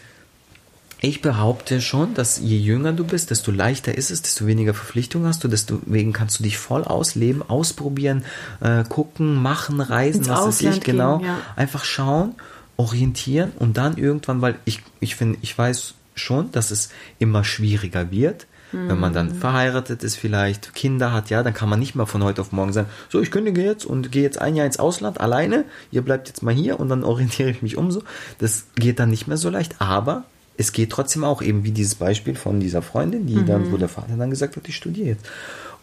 [1.00, 5.28] ich behaupte schon, dass je jünger du bist, desto leichter ist es, desto weniger Verpflichtungen
[5.28, 8.26] hast du, deswegen kannst du dich voll ausleben, ausprobieren,
[8.62, 11.20] äh, gucken, machen, reisen, Ins was weiß ich, genau.
[11.20, 11.38] Gehen, ja.
[11.56, 12.34] Einfach schauen,
[12.78, 16.89] orientieren und dann irgendwann, weil ich, ich finde, ich weiß schon, dass es
[17.20, 18.48] immer schwieriger wird.
[18.72, 18.89] Mhm.
[18.89, 19.36] Wenn man dann mhm.
[19.36, 22.74] verheiratet ist, vielleicht Kinder hat, ja, dann kann man nicht mehr von heute auf morgen
[22.74, 26.28] sagen, so, ich kündige jetzt und gehe jetzt ein Jahr ins Ausland alleine, ihr bleibt
[26.28, 28.02] jetzt mal hier und dann orientiere ich mich um so.
[28.39, 30.26] Das geht dann nicht mehr so leicht, aber
[30.58, 33.45] es geht trotzdem auch eben wie dieses Beispiel von dieser Freundin, die mhm.
[33.45, 35.26] dann, wo der Vater dann gesagt hat, ich studiere jetzt.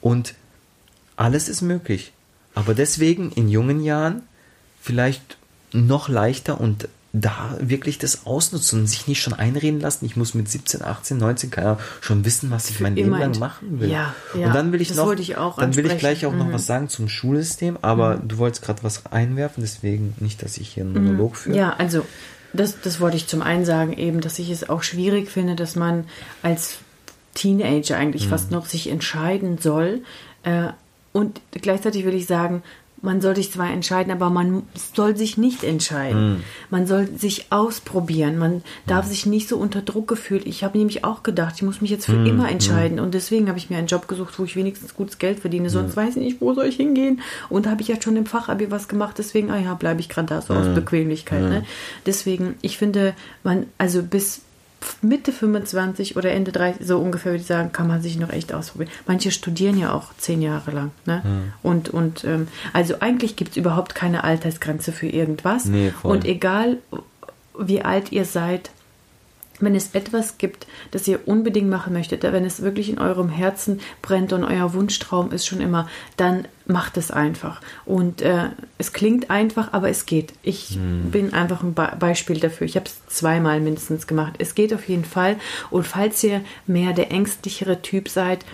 [0.01, 0.35] Und
[1.17, 2.13] alles ist möglich.
[2.55, 4.23] Aber deswegen in jungen Jahren
[4.81, 5.39] vielleicht
[5.73, 10.35] noch leichter und da wirklich das ausnutzen und sich nicht schon einreden lassen, ich muss
[10.35, 13.89] mit 17, 18, 19 keine schon wissen, was ich mein Leben lang machen will.
[13.89, 16.33] Ja, ja, und dann will ich das noch, ich auch dann will ich gleich auch
[16.33, 16.39] mhm.
[16.39, 18.29] noch was sagen zum Schulsystem, aber mhm.
[18.29, 21.37] du wolltest gerade was einwerfen, deswegen nicht, dass ich hier einen Monolog mhm.
[21.37, 21.57] führe.
[21.57, 22.05] Ja, also
[22.55, 25.77] das, das wollte ich zum einen sagen, eben, dass ich es auch schwierig finde, dass
[25.77, 26.05] man
[26.43, 26.79] als
[27.35, 28.31] Teenager eigentlich mhm.
[28.31, 30.03] fast noch sich entscheiden soll.
[30.45, 30.69] Äh,
[31.13, 32.63] und gleichzeitig würde ich sagen,
[33.03, 34.63] man soll sich zwar entscheiden, aber man
[34.95, 36.35] soll sich nicht entscheiden.
[36.35, 36.41] Mhm.
[36.71, 38.39] Man soll sich ausprobieren.
[38.39, 39.11] Man darf mhm.
[39.11, 40.47] sich nicht so unter Druck gefühlt.
[40.47, 42.27] Ich habe nämlich auch gedacht, ich muss mich jetzt für mhm.
[42.27, 43.01] immer entscheiden.
[43.01, 45.69] Und deswegen habe ich mir einen Job gesucht, wo ich wenigstens gutes Geld verdiene.
[45.69, 47.21] Sonst weiß ich nicht, wo soll ich hingehen.
[47.51, 49.17] Und habe ich ja schon im Fachabi was gemacht.
[49.19, 51.43] Deswegen, ah ja, bleibe ich gerade da so aus Bequemlichkeit.
[51.43, 51.65] Ne?
[52.07, 54.41] Deswegen, ich finde, man, also bis
[55.03, 58.53] Mitte 25 oder Ende 30, so ungefähr würde ich sagen, kann man sich noch echt
[58.53, 58.91] ausprobieren.
[59.07, 60.91] Manche studieren ja auch zehn Jahre lang.
[61.07, 61.23] Ne?
[61.25, 61.53] Mhm.
[61.63, 65.67] Und, und ähm, also eigentlich gibt es überhaupt keine Altersgrenze für irgendwas.
[65.67, 66.79] Nee, und egal
[67.59, 68.71] wie alt ihr seid,
[69.65, 73.81] wenn es etwas gibt, das ihr unbedingt machen möchtet, wenn es wirklich in eurem Herzen
[74.03, 77.61] brennt und euer Wunschtraum ist schon immer, dann macht es einfach.
[77.85, 80.33] Und äh, es klingt einfach, aber es geht.
[80.43, 81.11] Ich hm.
[81.11, 82.67] bin einfach ein Be Beispiel dafür.
[82.67, 84.35] Ich habe es zweimal mindestens gemacht.
[84.39, 85.37] Es geht auf jeden Fall.
[85.71, 88.45] Und falls ihr mehr der ängstlichere Typ seid,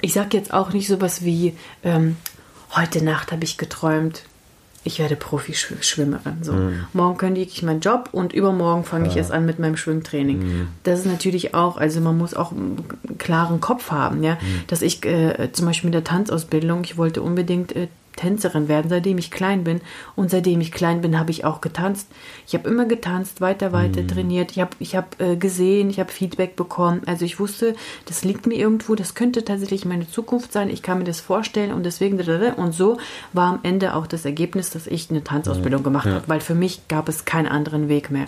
[0.00, 2.16] ich sage jetzt auch nicht sowas wie, ähm,
[2.74, 4.22] heute Nacht habe ich geträumt,
[4.86, 6.42] ich werde Profi-Schwimmerin.
[6.42, 6.52] So.
[6.52, 6.84] Mhm.
[6.92, 9.10] Morgen kündige ich meinen Job und übermorgen fange ja.
[9.10, 10.38] ich erst an mit meinem Schwimmtraining.
[10.38, 10.68] Mhm.
[10.84, 12.84] Das ist natürlich auch, also man muss auch einen
[13.18, 14.34] klaren Kopf haben, ja.
[14.34, 14.64] Mhm.
[14.68, 19.18] Dass ich äh, zum Beispiel mit der Tanzausbildung, ich wollte unbedingt äh, Tänzerin werden, seitdem
[19.18, 19.80] ich klein bin.
[20.14, 22.08] Und seitdem ich klein bin, habe ich auch getanzt.
[22.46, 24.08] Ich habe immer getanzt, weiter, weiter mhm.
[24.08, 24.50] trainiert.
[24.52, 27.02] Ich habe ich hab, äh, gesehen, ich habe Feedback bekommen.
[27.06, 27.74] Also ich wusste,
[28.06, 30.70] das liegt mir irgendwo, das könnte tatsächlich meine Zukunft sein.
[30.70, 32.16] Ich kann mir das vorstellen und deswegen
[32.56, 32.98] und so
[33.32, 36.14] war am Ende auch das Ergebnis, dass ich eine Tanzausbildung gemacht ja.
[36.14, 38.26] habe, weil für mich gab es keinen anderen Weg mehr.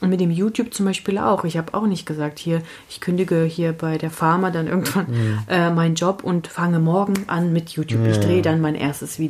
[0.00, 1.44] Und mit dem YouTube zum Beispiel auch.
[1.44, 5.38] Ich habe auch nicht gesagt, hier, ich kündige hier bei der Pharma dann irgendwann mhm.
[5.48, 8.04] äh, meinen Job und fange morgen an mit YouTube.
[8.04, 8.10] Ja.
[8.12, 9.27] Ich drehe dann mein erstes Video.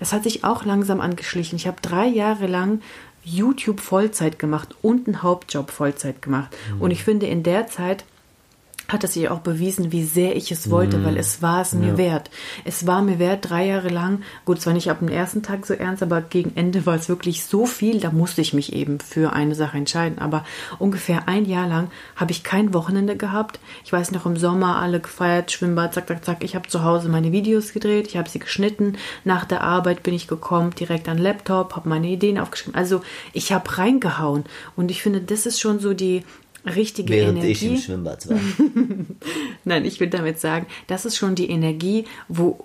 [0.00, 1.56] Es hat sich auch langsam angeschlichen.
[1.56, 2.80] Ich habe drei Jahre lang
[3.24, 6.56] YouTube Vollzeit gemacht und einen Hauptjob Vollzeit gemacht.
[6.74, 6.80] Mhm.
[6.82, 8.04] Und ich finde, in der Zeit
[8.88, 11.04] hat es sich auch bewiesen, wie sehr ich es wollte, mm.
[11.04, 11.98] weil es war es mir ja.
[11.98, 12.30] wert.
[12.64, 15.74] Es war mir wert, drei Jahre lang, gut, zwar nicht ab dem ersten Tag so
[15.74, 19.34] ernst, aber gegen Ende war es wirklich so viel, da musste ich mich eben für
[19.34, 20.18] eine Sache entscheiden.
[20.18, 20.44] Aber
[20.78, 23.60] ungefähr ein Jahr lang habe ich kein Wochenende gehabt.
[23.84, 26.42] Ich weiß noch, im Sommer alle gefeiert, Schwimmbad, zack, zack, zack.
[26.42, 28.96] Ich habe zu Hause meine Videos gedreht, ich habe sie geschnitten.
[29.24, 32.74] Nach der Arbeit bin ich gekommen, direkt an den Laptop, habe meine Ideen aufgeschrieben.
[32.74, 33.02] Also
[33.34, 34.44] ich habe reingehauen.
[34.76, 36.22] Und ich finde, das ist schon so die,
[36.76, 37.52] richtige Während Energie.
[37.52, 38.38] ich im Schwimmbad war.
[39.64, 42.64] Nein, ich will damit sagen, das ist schon die Energie, wo,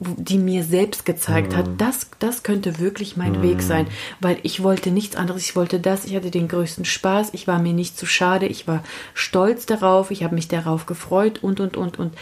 [0.00, 1.56] die mir selbst gezeigt mhm.
[1.56, 3.42] hat, das, das könnte wirklich mein mhm.
[3.42, 3.86] Weg sein,
[4.20, 7.58] weil ich wollte nichts anderes, ich wollte das, ich hatte den größten Spaß, ich war
[7.58, 8.82] mir nicht zu schade, ich war
[9.14, 12.14] stolz darauf, ich habe mich darauf gefreut und, und, und, und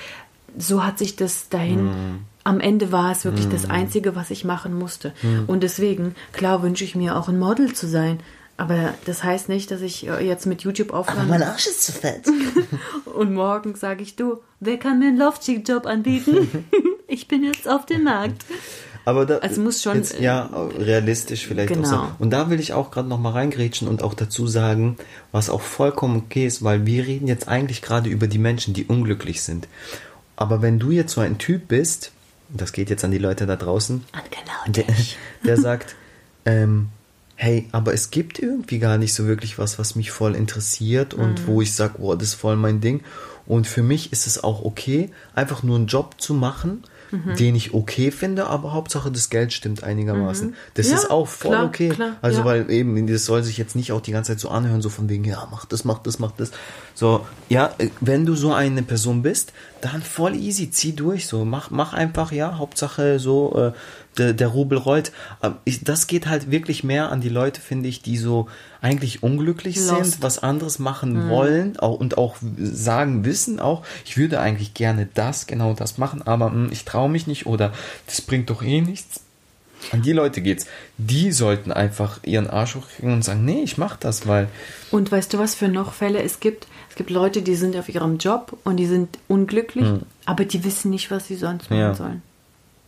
[0.58, 2.18] so hat sich das dahin mhm.
[2.44, 3.72] am Ende war es wirklich das mhm.
[3.72, 5.12] Einzige, was ich machen musste.
[5.22, 5.44] Mhm.
[5.46, 8.18] Und deswegen, klar wünsche ich mir auch ein Model zu sein.
[8.60, 11.20] Aber das heißt nicht, dass ich äh, jetzt mit YouTube aufhöre.
[11.20, 12.26] Aber mein Arsch ist zu fett.
[13.06, 16.66] und morgen sage ich, du, wer kann mir einen Lofty-Job anbieten?
[17.08, 18.44] ich bin jetzt auf dem Markt.
[19.06, 21.88] Aber da, also muss schon jetzt, ja realistisch vielleicht genau.
[21.88, 22.08] auch sein.
[22.18, 24.98] Und da will ich auch gerade noch mal reingrätschen und auch dazu sagen,
[25.32, 28.84] was auch vollkommen okay ist, weil wir reden jetzt eigentlich gerade über die Menschen, die
[28.84, 29.68] unglücklich sind.
[30.36, 32.12] Aber wenn du jetzt so ein Typ bist,
[32.50, 34.84] das geht jetzt an die Leute da draußen, genau der,
[35.46, 35.96] der sagt,
[36.44, 36.90] ähm,
[37.42, 41.40] hey, aber es gibt irgendwie gar nicht so wirklich was, was mich voll interessiert und
[41.40, 41.46] mhm.
[41.46, 43.00] wo ich sage, boah, das ist voll mein Ding.
[43.46, 47.36] Und für mich ist es auch okay, einfach nur einen Job zu machen, mhm.
[47.36, 50.48] den ich okay finde, aber Hauptsache das Geld stimmt einigermaßen.
[50.48, 50.54] Mhm.
[50.74, 51.88] Das ja, ist auch voll klar, okay.
[51.88, 52.44] Klar, also ja.
[52.44, 55.08] weil eben, das soll sich jetzt nicht auch die ganze Zeit so anhören, so von
[55.08, 56.50] wegen, ja, mach das, mach das, mach das.
[56.94, 61.70] So, ja, wenn du so eine Person bist, dann voll easy, zieh durch, so, mach,
[61.70, 63.78] mach einfach, ja, Hauptsache so, äh,
[64.18, 65.12] der, der Rubel rollt.
[65.64, 68.48] Ich, das geht halt wirklich mehr an die Leute, finde ich, die so
[68.80, 69.88] eigentlich unglücklich Lost.
[69.88, 71.30] sind, was anderes machen mhm.
[71.30, 76.22] wollen auch, und auch sagen, wissen auch, ich würde eigentlich gerne das, genau das machen,
[76.22, 77.72] aber mh, hm, ich traue mich nicht oder
[78.06, 79.20] das bringt doch eh nichts.
[79.92, 80.66] An die Leute geht's.
[80.98, 84.48] Die sollten einfach ihren Arsch hochkriegen und sagen, nee, ich mach das, weil.
[84.90, 86.66] Und weißt du, was für noch Fälle es gibt?
[86.90, 90.02] Es gibt Leute, die sind auf ihrem Job und die sind unglücklich, hm.
[90.26, 91.94] aber die wissen nicht, was sie sonst machen ja.
[91.94, 92.22] sollen.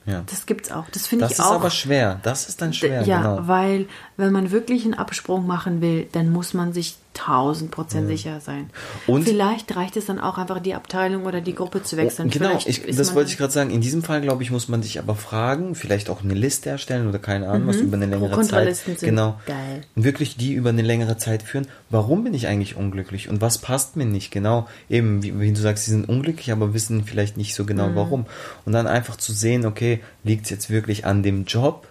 [0.07, 0.22] Ja.
[0.26, 0.86] Das gibt's auch.
[0.92, 1.36] Das finde ich auch.
[1.36, 2.20] Das ist aber schwer.
[2.22, 3.03] Das ist dann schwer.
[3.03, 3.48] Ja, genau.
[3.48, 3.86] weil
[4.16, 8.17] wenn man wirklich einen Absprung machen will, dann muss man sich 1000 Prozent ja.
[8.17, 8.71] sicher sein.
[9.07, 12.29] Und vielleicht reicht es dann auch einfach, die Abteilung oder die Gruppe zu wechseln.
[12.29, 13.71] Oh, genau, ich, das wollte ich gerade sagen.
[13.71, 17.09] In diesem Fall, glaube ich, muss man sich aber fragen, vielleicht auch eine Liste erstellen
[17.09, 17.69] oder keine Ahnung, mhm.
[17.69, 18.75] was über eine längere Zeit.
[18.77, 19.39] Sind genau.
[19.47, 19.83] Geil.
[19.95, 21.67] Wirklich die über eine längere Zeit führen.
[21.91, 24.31] Warum bin ich eigentlich unglücklich und was passt mir nicht?
[24.31, 27.89] Genau, eben, wie, wie du sagst, sie sind unglücklich, aber wissen vielleicht nicht so genau
[27.89, 27.97] mhm.
[27.97, 28.27] warum.
[28.65, 31.87] Und dann einfach zu sehen, okay, liegt es jetzt wirklich an dem Job?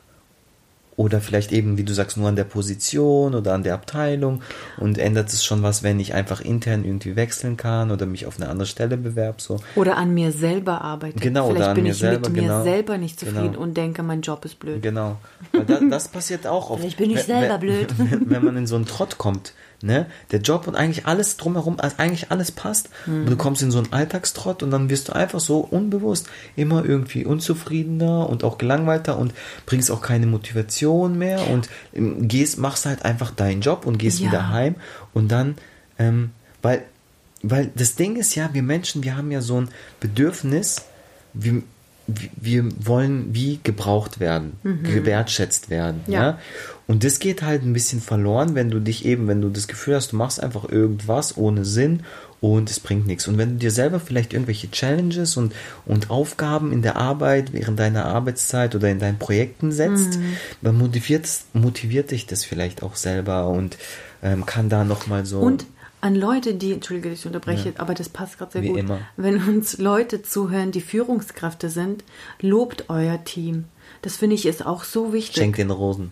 [0.97, 4.41] Oder vielleicht eben, wie du sagst, nur an der Position oder an der Abteilung
[4.77, 8.37] und ändert es schon was, wenn ich einfach intern irgendwie wechseln kann oder mich auf
[8.39, 9.41] eine andere Stelle bewerbe.
[9.41, 9.59] So.
[9.75, 11.19] Oder an mir selber arbeite.
[11.19, 12.57] Genau, vielleicht oder an bin mir ich selber, mit genau.
[12.57, 13.61] mir selber nicht zufrieden genau.
[13.61, 14.81] und denke, mein Job ist blöd.
[14.81, 15.17] Genau.
[15.53, 16.81] Da, das passiert auch oft.
[16.81, 17.87] Vielleicht bin ich selber blöd.
[17.97, 19.53] Wenn, wenn man in so einen Trott kommt,
[19.83, 20.05] ne?
[20.31, 22.89] Der Job und eigentlich alles drumherum, eigentlich alles passt.
[23.05, 23.21] Mhm.
[23.21, 26.85] Und du kommst in so einen Alltagstrott und dann wirst du einfach so unbewusst immer
[26.85, 29.33] irgendwie unzufriedener und auch gelangweilter und
[29.65, 34.19] bringst auch keine Motivation mehr und ähm, gehst, machst halt einfach deinen Job und gehst
[34.19, 34.27] ja.
[34.27, 34.75] wieder heim
[35.13, 35.55] und dann,
[35.97, 36.83] ähm, weil,
[37.41, 39.69] weil das Ding ist ja, wir Menschen, wir haben ja so ein
[39.99, 40.83] Bedürfnis,
[41.33, 41.63] wir,
[42.35, 44.83] wir wollen wie gebraucht werden, mhm.
[44.83, 46.01] gewertschätzt werden.
[46.07, 46.21] Ja.
[46.21, 46.39] ja.
[46.87, 49.95] Und das geht halt ein bisschen verloren, wenn du dich eben, wenn du das Gefühl
[49.95, 52.01] hast, du machst einfach irgendwas ohne Sinn
[52.41, 53.27] und es bringt nichts.
[53.27, 55.53] Und wenn du dir selber vielleicht irgendwelche Challenges und,
[55.85, 60.35] und Aufgaben in der Arbeit, während deiner Arbeitszeit oder in deinen Projekten setzt, mhm.
[60.61, 63.77] dann motiviert, motiviert dich das vielleicht auch selber und
[64.23, 65.39] ähm, kann da nochmal so.
[65.39, 65.65] Und
[66.01, 67.75] an Leute, die, entschuldige, ich unterbreche, ja.
[67.77, 68.79] aber das passt gerade sehr Wie gut.
[68.79, 68.99] Immer.
[69.17, 72.03] Wenn uns Leute zuhören, die Führungskräfte sind,
[72.41, 73.65] lobt euer Team.
[74.01, 75.37] Das finde ich ist auch so wichtig.
[75.37, 76.11] Schenkt den Rosen.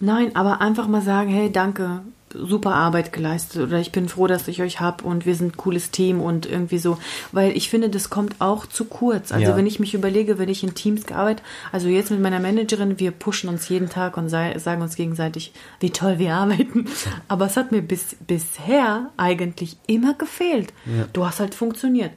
[0.00, 2.02] Nein, aber einfach mal sagen, hey, danke,
[2.34, 5.56] super Arbeit geleistet oder ich bin froh, dass ich euch habe und wir sind ein
[5.56, 6.98] cooles Team und irgendwie so,
[7.32, 9.32] weil ich finde, das kommt auch zu kurz.
[9.32, 9.56] Also ja.
[9.56, 13.10] wenn ich mich überlege, wenn ich in Teams gearbeitet, also jetzt mit meiner Managerin, wir
[13.10, 16.86] pushen uns jeden Tag und sagen uns gegenseitig, wie toll wir arbeiten.
[17.28, 20.72] Aber es hat mir bis, bisher eigentlich immer gefehlt.
[20.86, 21.06] Ja.
[21.12, 22.12] Du hast halt funktioniert.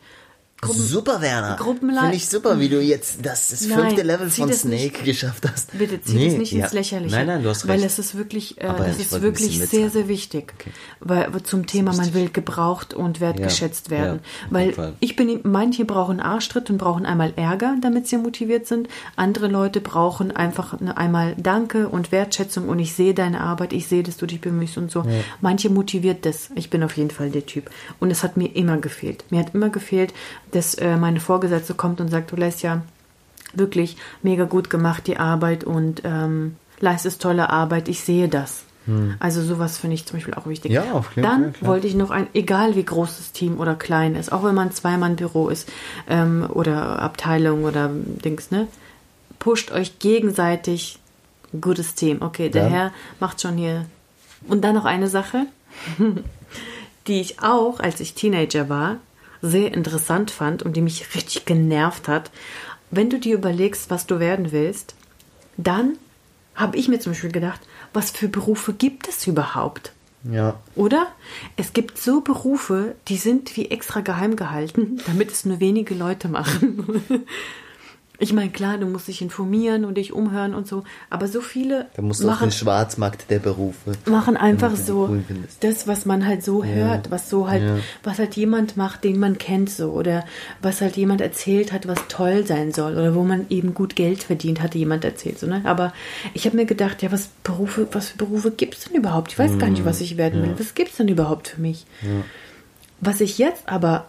[0.62, 1.58] Gruppen, super, Werner.
[1.58, 5.50] Finde ich super, wie du jetzt das, das nein, fünfte Level von Snake nicht, geschafft
[5.52, 5.76] hast.
[5.76, 6.66] Bitte zieh nee, das nicht ja.
[6.66, 7.16] ins Lächerliche.
[7.16, 7.80] Nein, nein, du hast recht.
[7.80, 10.54] Weil es ist wirklich, äh, das ist wirklich sehr, sehr wichtig.
[10.60, 10.70] Okay.
[11.00, 14.20] Weil zum Thema, man will gebraucht und wertgeschätzt ja, werden.
[14.22, 18.88] Ja, weil ich bin, manche brauchen Arschtritt und brauchen einmal Ärger, damit sie motiviert sind.
[19.16, 23.88] Andere Leute brauchen einfach eine, einmal Danke und Wertschätzung und ich sehe deine Arbeit, ich
[23.88, 25.04] sehe, dass du dich bemühst und so.
[25.42, 26.50] Manche motiviert das.
[26.54, 27.72] Ich bin auf jeden Fall der Typ.
[28.00, 29.26] Und es hat mir immer gefehlt.
[29.32, 30.14] Mir hat immer gefehlt,
[30.52, 32.82] dass äh, meine Vorgesetzte kommt und sagt, du lässt ja
[33.54, 38.64] wirklich mega gut gemacht die Arbeit und ähm, leistest tolle Arbeit, ich sehe das.
[38.86, 39.16] Hm.
[39.20, 40.72] Also sowas finde ich zum Beispiel auch wichtig.
[40.72, 43.76] Ja, auf jeden Dann Fall, wollte ich noch ein, egal wie groß das Team oder
[43.76, 45.70] klein ist, auch wenn man ein Zweimann-Büro ist
[46.10, 48.68] ähm, oder Abteilung oder Dings, ne?
[49.38, 51.00] Pusht euch gegenseitig
[51.60, 52.22] gutes Team.
[52.22, 52.70] Okay, der ja.
[52.70, 53.86] Herr macht schon hier.
[54.48, 55.46] Und dann noch eine Sache,
[57.08, 58.98] die ich auch, als ich Teenager war,
[59.42, 62.32] sehr interessant fand und die mich richtig genervt hat.
[62.94, 64.96] wenn du dir überlegst, was du werden willst,
[65.56, 65.98] dann
[66.56, 67.62] habe ich mir zum Beispiel gedacht,
[67.94, 69.94] was für Berufe gibt es überhaupt?
[70.24, 70.60] Ja.
[70.76, 71.08] Oder?
[71.56, 76.28] Es gibt so Berufe, die sind wie extra geheim gehalten, damit es nur wenige Leute
[76.28, 77.04] machen.
[78.22, 81.88] Ich meine, klar, du musst dich informieren und dich umhören und so, aber so viele
[81.96, 83.94] da musst du machen, auf den Schwarzmarkt der Berufe.
[84.06, 85.24] Machen einfach so cool
[85.60, 86.70] das, was man halt so ja.
[86.70, 87.78] hört, was so halt, ja.
[88.04, 90.24] was halt jemand macht, den man kennt so oder
[90.62, 94.22] was halt jemand erzählt hat, was toll sein soll oder wo man eben gut Geld
[94.22, 95.40] verdient, hatte jemand erzählt.
[95.40, 95.62] So, ne?
[95.64, 95.92] Aber
[96.36, 99.32] ich habe mir gedacht, ja, was Berufe, was für Berufe gibt es denn überhaupt?
[99.32, 99.60] Ich weiß mhm.
[99.60, 100.54] gar nicht, was ich werden will.
[100.60, 101.88] Was gibt es denn überhaupt für mich?
[102.04, 102.24] Ja.
[103.04, 104.06] Was ich jetzt aber,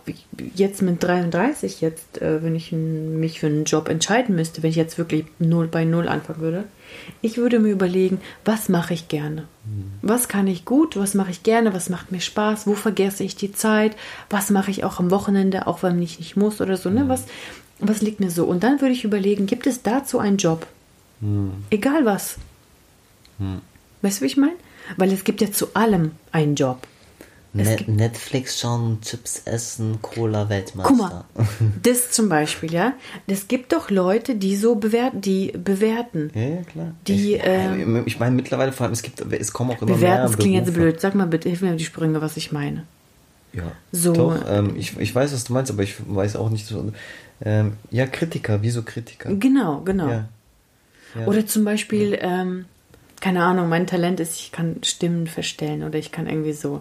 [0.54, 4.76] jetzt mit 33, jetzt, äh, wenn ich mich für einen Job entscheiden müsste, wenn ich
[4.76, 6.64] jetzt wirklich null bei null anfangen würde,
[7.22, 9.48] ich würde mir überlegen, was mache ich gerne?
[9.64, 9.92] Mhm.
[10.02, 10.98] Was kann ich gut?
[10.98, 11.72] Was mache ich gerne?
[11.72, 12.66] Was macht mir Spaß?
[12.66, 13.96] Wo vergesse ich die Zeit?
[14.28, 16.90] Was mache ich auch am Wochenende, auch wenn ich nicht muss oder so?
[16.90, 17.04] Ne?
[17.04, 17.08] Mhm.
[17.08, 17.24] Was,
[17.78, 18.44] was liegt mir so?
[18.44, 20.66] Und dann würde ich überlegen, gibt es dazu einen Job?
[21.22, 21.64] Mhm.
[21.70, 22.36] Egal was.
[23.38, 23.62] Mhm.
[24.02, 24.56] Weißt du, wie ich meine?
[24.98, 26.86] Weil es gibt ja zu allem einen Job.
[27.54, 30.88] Net Netflix schauen, Chips essen, Cola Weltmeister.
[30.88, 31.24] Guck mal,
[31.82, 32.94] das zum Beispiel, ja.
[33.26, 36.30] Es gibt doch Leute, die so bewerten, die bewerten.
[36.34, 36.94] Ja, ja klar.
[37.06, 40.00] Die, ich, äh, ich meine mittlerweile vor allem, es gibt, es kommen auch immer bewerten,
[40.00, 41.00] mehr Bewerten, das klingt jetzt blöd.
[41.00, 42.84] Sag mal bitte, hilf mir die Sprünge, was ich meine.
[43.52, 44.14] Ja, so.
[44.14, 46.90] Doch, ähm, ich, ich weiß, was du meinst, aber ich weiß auch nicht so.
[47.44, 49.34] Ähm, ja, Kritiker, wieso Kritiker?
[49.34, 50.08] Genau, genau.
[50.08, 50.28] Ja.
[51.14, 51.26] Ja.
[51.26, 52.64] Oder zum Beispiel, ähm,
[53.20, 56.80] keine Ahnung, mein Talent ist, ich kann Stimmen verstellen oder ich kann irgendwie so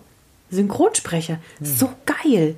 [0.51, 1.39] Synchronsprecher.
[1.59, 1.65] Hm.
[1.65, 2.55] So geil.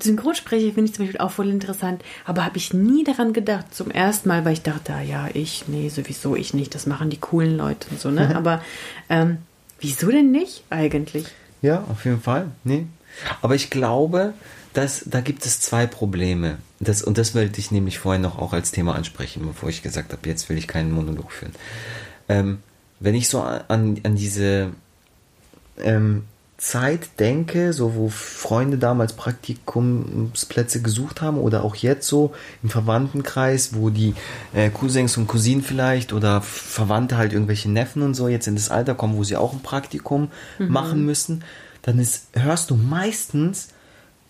[0.00, 3.74] Synchronsprecher finde ich zum Beispiel auch voll interessant, aber habe ich nie daran gedacht.
[3.74, 6.74] Zum ersten Mal, weil ich dachte, ja, ich, nee, sowieso ich nicht.
[6.74, 8.34] Das machen die coolen Leute und so, ne?
[8.34, 8.62] aber
[9.10, 9.38] ähm,
[9.80, 11.26] wieso denn nicht eigentlich?
[11.60, 12.48] Ja, auf jeden Fall.
[12.64, 12.86] Nee.
[13.42, 14.32] Aber ich glaube,
[14.72, 16.58] dass, da gibt es zwei Probleme.
[16.80, 20.12] Das, und das wollte ich nämlich vorhin noch auch als Thema ansprechen, bevor ich gesagt
[20.12, 21.52] habe, jetzt will ich keinen Monolog führen.
[22.28, 22.58] Ähm,
[22.98, 24.70] wenn ich so an, an diese
[25.78, 26.24] ähm,
[26.62, 33.74] Zeit denke, so wo Freunde damals Praktikumsplätze gesucht haben oder auch jetzt so im Verwandtenkreis,
[33.74, 34.14] wo die
[34.54, 38.70] äh, Cousins und Cousinen vielleicht oder Verwandte halt irgendwelche Neffen und so jetzt in das
[38.70, 40.68] Alter kommen, wo sie auch ein Praktikum mhm.
[40.68, 41.42] machen müssen,
[41.82, 43.70] dann ist, hörst du meistens,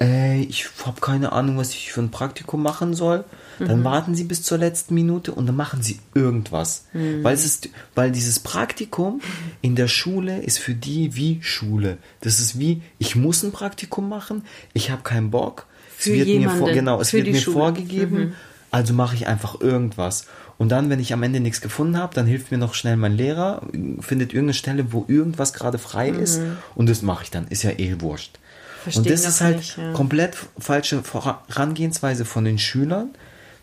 [0.00, 3.24] äh, ich habe keine Ahnung, was ich für ein Praktikum machen soll.
[3.58, 3.84] Dann mhm.
[3.84, 6.86] warten sie bis zur letzten Minute und dann machen sie irgendwas.
[6.92, 7.22] Mhm.
[7.22, 9.20] Weil, es ist, weil dieses Praktikum
[9.60, 11.98] in der Schule ist für die wie Schule.
[12.20, 15.66] Das ist wie, ich muss ein Praktikum machen, ich habe keinen Bock.
[15.96, 17.56] Für es wird jemanden, mir vor, genau, es wird mir Schule.
[17.56, 18.32] vorgegeben, mhm.
[18.70, 20.26] also mache ich einfach irgendwas.
[20.58, 23.16] Und dann, wenn ich am Ende nichts gefunden habe, dann hilft mir noch schnell mein
[23.16, 23.62] Lehrer,
[24.00, 26.56] findet irgendeine Stelle, wo irgendwas gerade frei ist mhm.
[26.74, 27.48] und das mache ich dann.
[27.48, 28.38] Ist ja eh wurscht.
[28.82, 29.92] Verstehen und das ist halt nicht, ja.
[29.92, 33.10] komplett falsche Vorangehensweise von den Schülern,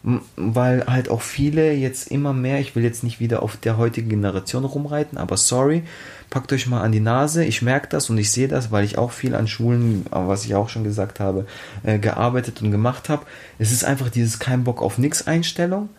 [0.01, 4.09] weil halt auch viele jetzt immer mehr, ich will jetzt nicht wieder auf der heutigen
[4.09, 5.83] Generation rumreiten, aber sorry,
[6.29, 7.43] packt euch mal an die Nase.
[7.43, 10.55] Ich merke das und ich sehe das, weil ich auch viel an Schulen, was ich
[10.55, 11.45] auch schon gesagt habe,
[11.83, 13.25] äh, gearbeitet und gemacht habe.
[13.57, 15.89] Es ist einfach dieses kein Bock auf nix Einstellung.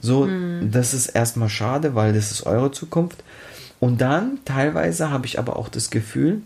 [0.00, 0.70] So, mhm.
[0.72, 3.22] das ist erstmal schade, weil das ist eure Zukunft.
[3.78, 6.42] Und dann teilweise habe ich aber auch das Gefühl,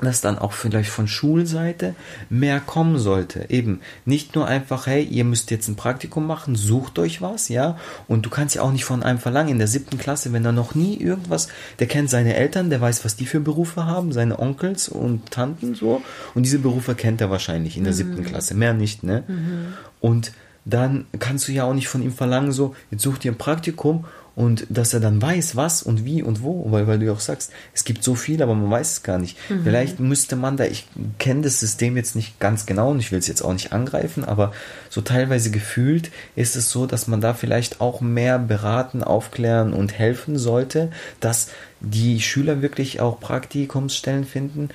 [0.00, 1.94] dass dann auch vielleicht von Schulseite
[2.28, 3.46] mehr kommen sollte.
[3.48, 7.78] Eben nicht nur einfach, hey, ihr müsst jetzt ein Praktikum machen, sucht euch was, ja.
[8.08, 9.50] Und du kannst ja auch nicht von einem verlangen.
[9.50, 13.04] In der siebten Klasse, wenn er noch nie irgendwas, der kennt seine Eltern, der weiß,
[13.04, 16.02] was die für Berufe haben, seine Onkels und Tanten so.
[16.34, 17.96] Und diese Berufe kennt er wahrscheinlich in der mhm.
[17.96, 19.24] siebten Klasse, mehr nicht, ne?
[19.26, 19.74] Mhm.
[20.00, 20.32] Und
[20.64, 24.04] dann kannst du ja auch nicht von ihm verlangen, so, jetzt sucht ihr ein Praktikum
[24.36, 27.20] und dass er dann weiß, was und wie und wo, weil, weil du ja auch
[27.20, 29.38] sagst, es gibt so viel, aber man weiß es gar nicht.
[29.48, 29.64] Mhm.
[29.64, 30.86] Vielleicht müsste man da, ich
[31.18, 34.26] kenne das System jetzt nicht ganz genau und ich will es jetzt auch nicht angreifen,
[34.26, 34.52] aber
[34.90, 39.98] so teilweise gefühlt ist es so, dass man da vielleicht auch mehr beraten, aufklären und
[39.98, 41.48] helfen sollte, dass
[41.80, 44.68] die Schüler wirklich auch Praktikumsstellen finden,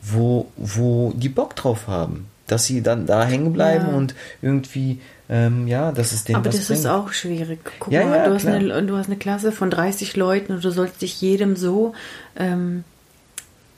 [0.00, 2.28] wo, wo die Bock drauf haben.
[2.46, 3.94] Dass sie dann da hängen bleiben ja.
[3.94, 5.00] und irgendwie
[5.32, 6.80] ähm, ja, das ist den Aber das bringt.
[6.80, 7.60] ist auch schwierig.
[7.80, 10.62] Guck ja, mal, ja, du, hast eine, du, hast eine, Klasse von 30 Leuten und
[10.62, 11.94] du sollst dich jedem so.
[12.36, 12.84] Ähm,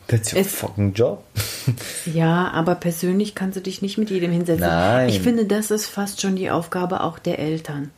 [0.09, 1.23] That's your es, fucking job.
[2.13, 4.67] ja, aber persönlich kannst du dich nicht mit jedem hinsetzen.
[4.67, 5.09] Nein.
[5.09, 7.93] Ich finde, das ist fast schon die Aufgabe auch der Eltern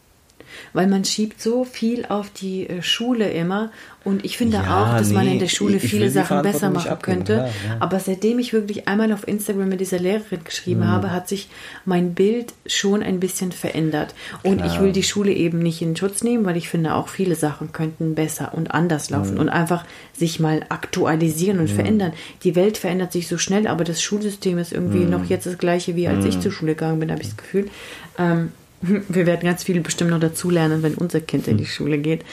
[0.72, 3.70] weil man schiebt so viel auf die äh, Schule immer
[4.06, 6.96] und ich finde ja, auch, dass nee, man in der Schule viele Sachen besser machen
[7.02, 7.34] könnte.
[7.34, 7.76] Klar, ja.
[7.80, 10.86] Aber seitdem ich wirklich einmal auf Instagram mit dieser Lehrerin geschrieben mhm.
[10.86, 11.48] habe, hat sich
[11.84, 14.14] mein Bild schon ein bisschen verändert.
[14.44, 14.72] Und klar.
[14.72, 17.72] ich will die Schule eben nicht in Schutz nehmen, weil ich finde auch viele Sachen
[17.72, 19.40] könnten besser und anders laufen mhm.
[19.40, 19.84] und einfach
[20.16, 21.74] sich mal aktualisieren und mhm.
[21.74, 22.12] verändern.
[22.44, 25.10] Die Welt verändert sich so schnell, aber das Schulsystem ist irgendwie mhm.
[25.10, 26.42] noch jetzt das gleiche, wie als ich mhm.
[26.42, 27.70] zur Schule gegangen bin, habe ich das Gefühl.
[28.18, 28.52] Ähm,
[28.82, 31.70] Wir werden ganz viel bestimmt noch dazulernen, wenn unser Kind in die hm.
[31.70, 32.24] Schule geht.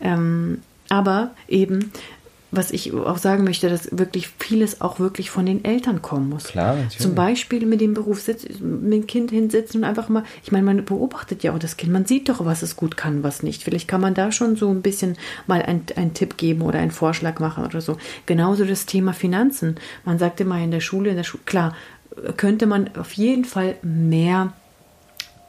[0.00, 1.92] Ähm, aber eben,
[2.52, 6.44] was ich auch sagen möchte, dass wirklich vieles auch wirklich von den Eltern kommen muss.
[6.44, 6.98] Klar, natürlich.
[6.98, 10.84] Zum Beispiel mit dem Beruf mit dem Kind hinsetzen und einfach mal, ich meine, man
[10.84, 13.62] beobachtet ja auch das Kind, man sieht doch, was es gut kann, was nicht.
[13.62, 17.40] Vielleicht kann man da schon so ein bisschen mal einen Tipp geben oder einen Vorschlag
[17.40, 17.96] machen oder so.
[18.26, 19.76] Genauso das Thema Finanzen.
[20.04, 21.74] Man sagte mal in der Schule, in der Schule, klar,
[22.36, 24.52] könnte man auf jeden Fall mehr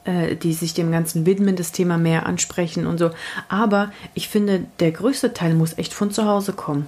[0.05, 3.11] äh, die sich dem Ganzen widmen, das Thema mehr ansprechen und so.
[3.49, 6.87] Aber ich finde, der größte Teil muss echt von zu Hause kommen.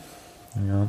[0.67, 0.87] Ja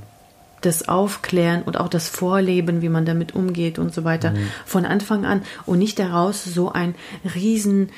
[0.61, 4.48] das Aufklären und auch das Vorleben, wie man damit umgeht und so weiter, mhm.
[4.64, 6.94] von Anfang an und nicht daraus so ein
[7.34, 7.90] riesen,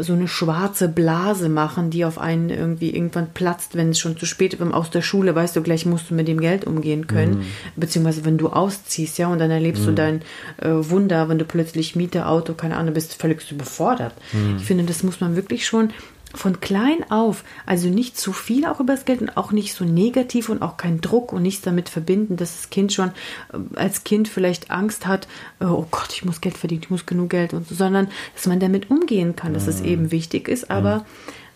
[0.00, 4.26] so eine schwarze Blase machen, die auf einen irgendwie irgendwann platzt, wenn es schon zu
[4.26, 4.62] spät ist.
[4.66, 7.44] Aus der Schule weißt du, gleich musst du mit dem Geld umgehen können, mhm.
[7.76, 9.86] beziehungsweise wenn du ausziehst, ja, und dann erlebst mhm.
[9.86, 10.22] du dein
[10.58, 14.14] äh, Wunder, wenn du plötzlich Miete, Auto, keine Ahnung, bist völlig überfordert.
[14.32, 14.56] Mhm.
[14.58, 15.90] Ich finde, das muss man wirklich schon
[16.36, 19.84] von klein auf, also nicht zu viel auch über das Geld und auch nicht so
[19.84, 23.10] negativ und auch kein Druck und nichts damit verbinden, dass das Kind schon
[23.52, 25.28] äh, als Kind vielleicht Angst hat,
[25.60, 28.46] äh, oh Gott, ich muss Geld verdienen, ich muss genug Geld und so, sondern dass
[28.46, 31.04] man damit umgehen kann, dass es eben wichtig ist, aber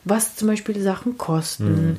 [0.04, 1.98] was zum Beispiel Sachen kosten,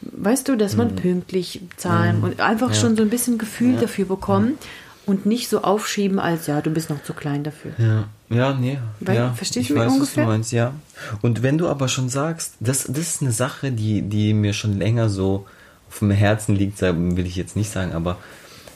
[0.00, 2.74] weißt du, dass man pünktlich zahlen und einfach ja.
[2.74, 3.82] schon so ein bisschen Gefühl ja.
[3.82, 4.58] dafür bekommen
[5.06, 7.72] und nicht so aufschieben als, ja, du bist noch zu klein dafür.
[7.78, 8.78] Ja, ja, nee.
[9.00, 10.24] Weil, ja, verstehst du mich weiß, ungefähr?
[10.24, 10.74] Was du meinst, ja.
[11.22, 14.78] Und wenn du aber schon sagst, das, das ist eine Sache, die, die mir schon
[14.78, 15.46] länger so
[15.88, 18.18] auf dem Herzen liegt, will ich jetzt nicht sagen, aber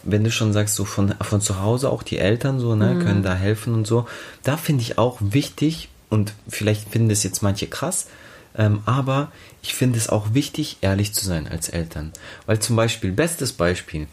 [0.04, 3.00] wenn du schon sagst, so von, von zu Hause auch die Eltern so, ne, mhm.
[3.00, 4.06] können da helfen und so,
[4.42, 8.06] da finde ich auch wichtig, und vielleicht finden das jetzt manche krass,
[8.56, 9.30] ähm, aber
[9.62, 12.12] ich finde es auch wichtig, ehrlich zu sein als Eltern.
[12.46, 14.06] Weil zum Beispiel, bestes Beispiel,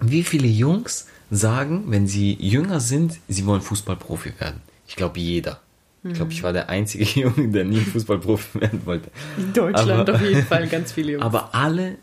[0.00, 4.62] wie viele Jungs sagen, wenn sie jünger sind, sie wollen Fußballprofi werden.
[4.86, 5.60] Ich glaube, jeder.
[6.04, 9.10] Ich glaube, ich war der einzige Junge, der nie Fußballprofi werden wollte.
[9.36, 11.24] In Deutschland aber, auf jeden Fall ganz viele Jungs.
[11.24, 11.96] Aber alle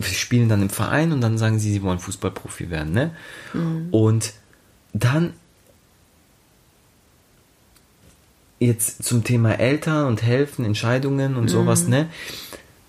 [0.00, 2.92] spielen dann im Verein und dann sagen sie, sie wollen Fußballprofi werden.
[2.92, 3.10] Ne?
[3.52, 3.88] Mhm.
[3.90, 4.32] Und
[4.92, 5.34] dann
[8.60, 11.48] jetzt zum Thema Eltern und helfen, Entscheidungen und mhm.
[11.48, 12.08] sowas, ne?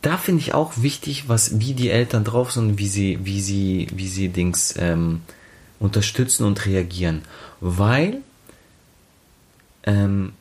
[0.01, 3.87] Da finde ich auch wichtig, was wie die Eltern drauf sind, wie sie, wie sie,
[3.93, 5.21] wie sie Dings ähm,
[5.81, 7.23] unterstützen und reagieren.
[7.59, 8.21] Weil,
[9.83, 10.33] ähm,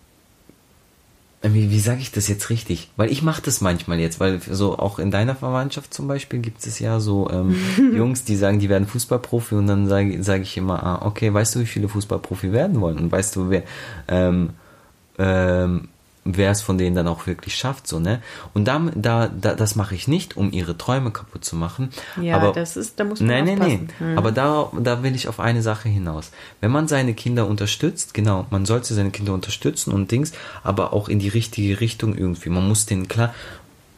[1.43, 2.91] wie, wie sage ich das jetzt richtig?
[2.97, 6.65] Weil ich mache das manchmal jetzt, weil so auch in deiner Verwandtschaft zum Beispiel gibt
[6.65, 7.57] es ja so ähm,
[7.97, 11.55] Jungs, die sagen, die werden Fußballprofi und dann sage sag ich immer, ah, okay, weißt
[11.55, 12.99] du, wie viele Fußballprofi werden wollen?
[12.99, 13.63] Und weißt du, wer,
[14.09, 14.51] ähm,
[15.19, 15.89] ähm,
[16.25, 18.21] wer es von denen dann auch wirklich schafft, so, ne?
[18.53, 21.91] Und da, da, da das mache ich nicht, um ihre Träume kaputt zu machen.
[22.21, 23.89] Ja, aber, das ist, da muss man Nein, nein, nein.
[23.99, 24.19] Hm.
[24.19, 26.31] Aber da, da will ich auf eine Sache hinaus.
[26.61, 31.09] Wenn man seine Kinder unterstützt, genau, man sollte seine Kinder unterstützen und Dings, aber auch
[31.09, 32.51] in die richtige Richtung irgendwie.
[32.51, 33.35] Man muss denen klar,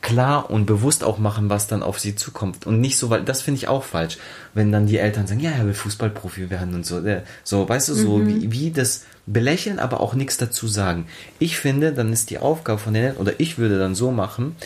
[0.01, 2.67] klar und bewusst auch machen, was dann auf sie zukommt.
[2.67, 4.19] Und nicht so, weil das finde ich auch falsch,
[4.55, 7.01] wenn dann die Eltern sagen, ja, er will Fußballprofi werden und so.
[7.45, 8.27] So, weißt du, so mhm.
[8.27, 11.07] wie, wie das belächeln, aber auch nichts dazu sagen.
[11.39, 14.57] Ich finde, dann ist die Aufgabe von den Eltern, oder ich würde dann so machen,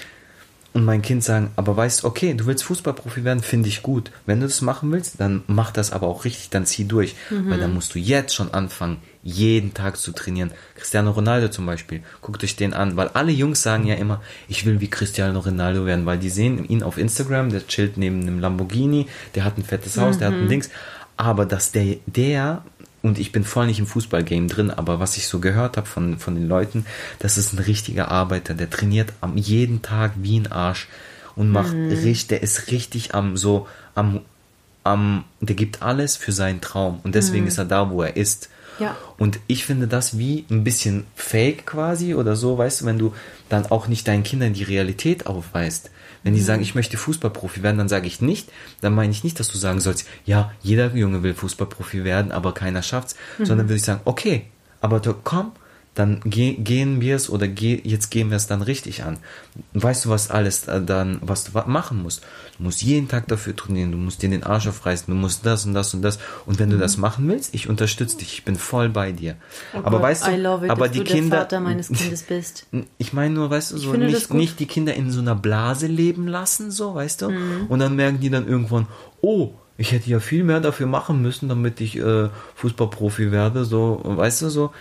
[0.77, 4.11] und mein Kind sagen, aber weißt, okay, du willst Fußballprofi werden, finde ich gut.
[4.27, 7.15] Wenn du das machen willst, dann mach das aber auch richtig, dann zieh durch.
[7.31, 7.49] Mhm.
[7.49, 10.51] Weil dann musst du jetzt schon anfangen, jeden Tag zu trainieren.
[10.75, 14.67] Cristiano Ronaldo zum Beispiel, guckt euch den an, weil alle Jungs sagen ja immer, ich
[14.67, 18.39] will wie Cristiano Ronaldo werden, weil die sehen ihn auf Instagram, der chillt neben einem
[18.39, 20.19] Lamborghini, der hat ein fettes Haus, mhm.
[20.19, 20.51] der hat ein mhm.
[20.51, 20.69] Dings.
[21.17, 22.63] Aber dass der, der
[23.07, 26.19] und ich bin voll nicht im Fußballgame drin, aber was ich so gehört habe von,
[26.19, 26.85] von den Leuten,
[27.19, 30.89] das ist ein richtiger Arbeiter, der trainiert am jeden Tag wie ein Arsch
[31.37, 31.89] und macht mhm.
[31.89, 34.21] richtig, der ist richtig am so am
[34.83, 37.49] am der gibt alles für seinen Traum und deswegen mhm.
[37.49, 38.51] ist er da, wo er ist.
[38.79, 38.97] Ja.
[39.18, 43.14] Und ich finde das wie ein bisschen fake quasi oder so, weißt du, wenn du
[43.49, 45.91] dann auch nicht deinen Kindern die Realität aufweist.
[46.22, 46.45] Wenn die mhm.
[46.45, 48.51] sagen, ich möchte Fußballprofi werden, dann sage ich nicht,
[48.81, 52.53] dann meine ich nicht, dass du sagen sollst, ja, jeder Junge will Fußballprofi werden, aber
[52.53, 53.47] keiner schafft's, mhm.
[53.47, 54.47] sondern würde ich sagen, okay,
[54.81, 55.53] aber komm,
[55.97, 59.17] dann ge gehen wir es oder ge jetzt gehen wir es dann richtig an.
[59.73, 62.23] Weißt du, was alles dann, was du machen musst?
[62.59, 65.65] Du musst jeden Tag dafür trainieren, du musst dir den Arsch aufreißen, du musst das
[65.65, 66.19] und das und das.
[66.45, 66.75] Und wenn mhm.
[66.75, 69.37] du das machen willst, ich unterstütze dich, ich bin voll bei dir.
[69.73, 71.37] Oh aber Gott, weißt du, it, aber die du Kinder.
[71.37, 72.67] Der Vater meines Kindes bist.
[72.99, 76.29] Ich meine nur, weißt du, so nicht, nicht die Kinder in so einer Blase leben
[76.29, 77.31] lassen, so, weißt du?
[77.31, 77.67] Mhm.
[77.69, 78.87] Und dann merken die dann irgendwann,
[79.23, 84.01] oh, Ich hätte ja viel mehr dafür machen müssen, damit ich äh, Fußballprofi werde, so,
[84.03, 84.73] weißt du, so.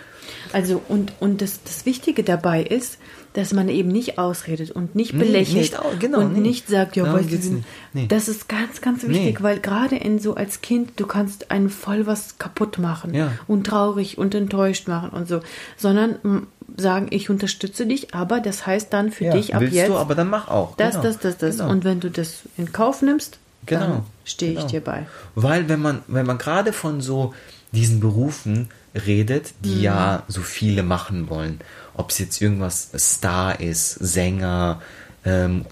[0.52, 2.98] Also, und, und das, das Wichtige dabei ist,
[3.34, 6.40] dass man eben nicht ausredet und nicht Nee, belächelt nicht au- genau, und nee.
[6.40, 7.66] nicht sagt, ja, Darum weißt du, nicht.
[7.92, 8.06] Nee.
[8.08, 9.42] das ist ganz, ganz wichtig, Nee.
[9.44, 13.32] weil gerade in so als Kind, du kannst einen voll was kaputt machen Ja.
[13.46, 15.40] und traurig und enttäuscht machen und so,
[15.76, 16.46] sondern
[16.78, 19.96] sagen, ich unterstütze dich, aber das heißt dann für Ja, dich ab willst jetzt du,
[19.96, 20.74] aber dann mach auch.
[20.76, 21.02] das, genau.
[21.04, 21.58] das, das, das.
[21.58, 21.70] Genau.
[21.70, 24.68] Und wenn du das in Kauf nimmst, dann Genau, stehe ich genau.
[24.70, 25.06] dir bei.
[25.34, 27.34] Weil wenn man, wenn man gerade von so
[27.72, 28.68] diesen Berufen
[29.06, 29.62] redet, Mhm.
[29.64, 31.60] die ja so viele machen wollen,
[31.94, 34.80] ob es jetzt irgendwas Star ist, Sänger,
[35.24, 35.64] ähm,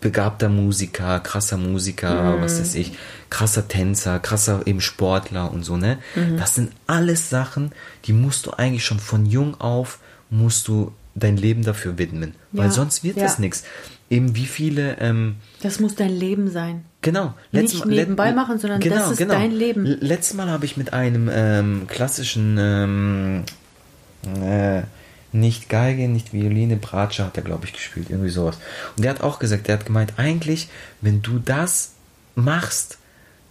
[0.00, 2.42] begabter Musiker, krasser Musiker, Mhm.
[2.42, 2.92] was weiß ich,
[3.30, 5.98] krasser Tänzer, krasser eben Sportler und so, ne?
[6.14, 6.36] Mhm.
[6.36, 7.72] Das sind alles Sachen,
[8.04, 9.98] die musst du eigentlich schon von jung auf,
[10.30, 12.34] musst du dein Leben dafür widmen.
[12.52, 13.22] Weil Ja, sonst wird ja.
[13.24, 13.64] das nichts.
[14.10, 16.84] Eben wie viele, ähm, Das muss dein Leben sein.
[17.06, 17.34] Genau.
[17.52, 19.84] Nicht nebenbei machen, sondern das ist dein Leben.
[19.84, 23.44] Letztes Mal habe ich mit einem ähm, klassischen, ähm,
[24.42, 24.82] äh,
[25.30, 28.58] nicht Geige, nicht Violine, Bratsche hat er, glaube ich, gespielt, irgendwie sowas.
[28.96, 30.68] Und der hat auch gesagt, der hat gemeint, eigentlich,
[31.00, 31.92] wenn du das
[32.34, 32.98] machst,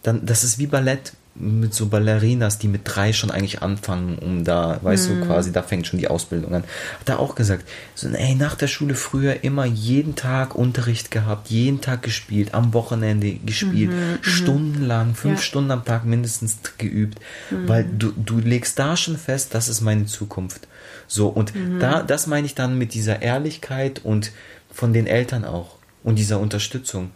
[0.03, 4.45] dann, das ist wie Ballett mit so Ballerinas, die mit drei schon eigentlich anfangen, um
[4.45, 5.19] da, weißt Mhm.
[5.19, 6.63] du, quasi, da fängt schon die Ausbildung an.
[7.01, 11.49] Hat er auch gesagt, so, ey, nach der Schule früher immer jeden Tag Unterricht gehabt,
[11.49, 15.41] jeden Tag gespielt, am Wochenende gespielt, stundenlang, fünf Mhm, Ja.
[15.41, 17.19] Stunden am Tag mindestens geübt,
[17.65, 20.67] weil du, du legst da schon fest, das ist meine Zukunft.
[21.07, 21.79] So, und Mhm.
[21.79, 24.31] da, das meine ich dann mit dieser Ehrlichkeit und
[24.71, 27.11] von den Eltern auch und dieser Unterstützung.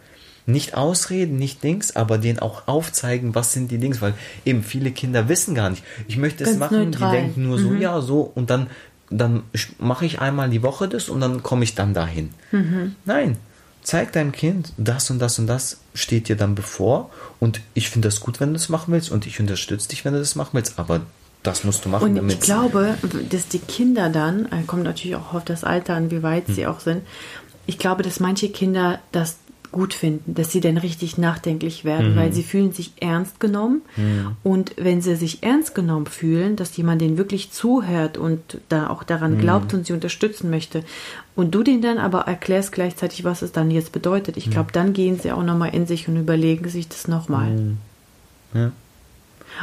[0.52, 4.90] Nicht ausreden, nicht Dings, aber denen auch aufzeigen, was sind die Dings, weil eben viele
[4.90, 5.82] Kinder wissen gar nicht.
[6.08, 7.10] Ich möchte es Ganz machen, neutral.
[7.10, 8.68] die denken nur so, ja, so, und dann,
[9.10, 9.42] dann
[9.78, 12.30] mache ich einmal die Woche das und dann komme ich dann dahin.
[13.04, 13.36] Nein,
[13.82, 18.08] zeig deinem Kind, das und das und das steht dir dann bevor und ich finde
[18.08, 20.50] das gut, wenn du das machen willst und ich unterstütze dich, wenn du das machen
[20.52, 21.00] willst, aber
[21.42, 22.96] das musst du machen, Und damit ich glaube,
[23.30, 26.54] dass die Kinder dann, äh, kommt natürlich auch auf das Alter an, wie weit Hm.
[26.54, 27.02] sie auch sind,
[27.66, 29.36] ich glaube, dass manche Kinder das
[29.72, 31.88] gut finden, dass sie dann richtig nachdenklich Mhm.
[31.88, 33.82] werden, weil sie fühlen sich ernst genommen.
[34.42, 39.02] Und wenn sie sich ernst genommen fühlen, dass jemand denen wirklich zuhört und da auch
[39.02, 39.38] daran Mhm.
[39.38, 40.82] glaubt und sie unterstützen möchte,
[41.36, 44.92] und du denen dann aber erklärst gleichzeitig, was es dann jetzt bedeutet, ich glaube, dann
[44.92, 47.50] gehen sie auch nochmal in sich und überlegen sich das nochmal.
[47.50, 47.76] Mhm.
[48.54, 48.72] Ja.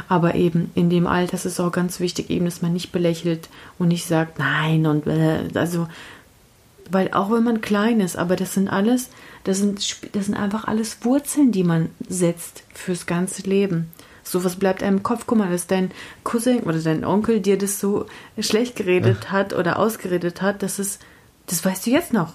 [0.08, 3.48] Aber eben in dem Alter ist es auch ganz wichtig, eben, dass man nicht belächelt
[3.78, 5.88] und nicht sagt, nein und äh, also,
[6.90, 9.10] weil auch wenn man klein ist, aber das sind alles,
[9.44, 13.90] das sind, das sind einfach alles Wurzeln, die man setzt fürs ganze Leben.
[14.22, 15.24] Sowas bleibt einem im Kopf.
[15.26, 15.90] Guck mal, dass dein
[16.22, 18.06] Cousin oder dein Onkel dir das so
[18.38, 21.00] schlecht geredet hat oder ausgeredet hat, das ist,
[21.46, 22.34] das weißt du jetzt noch.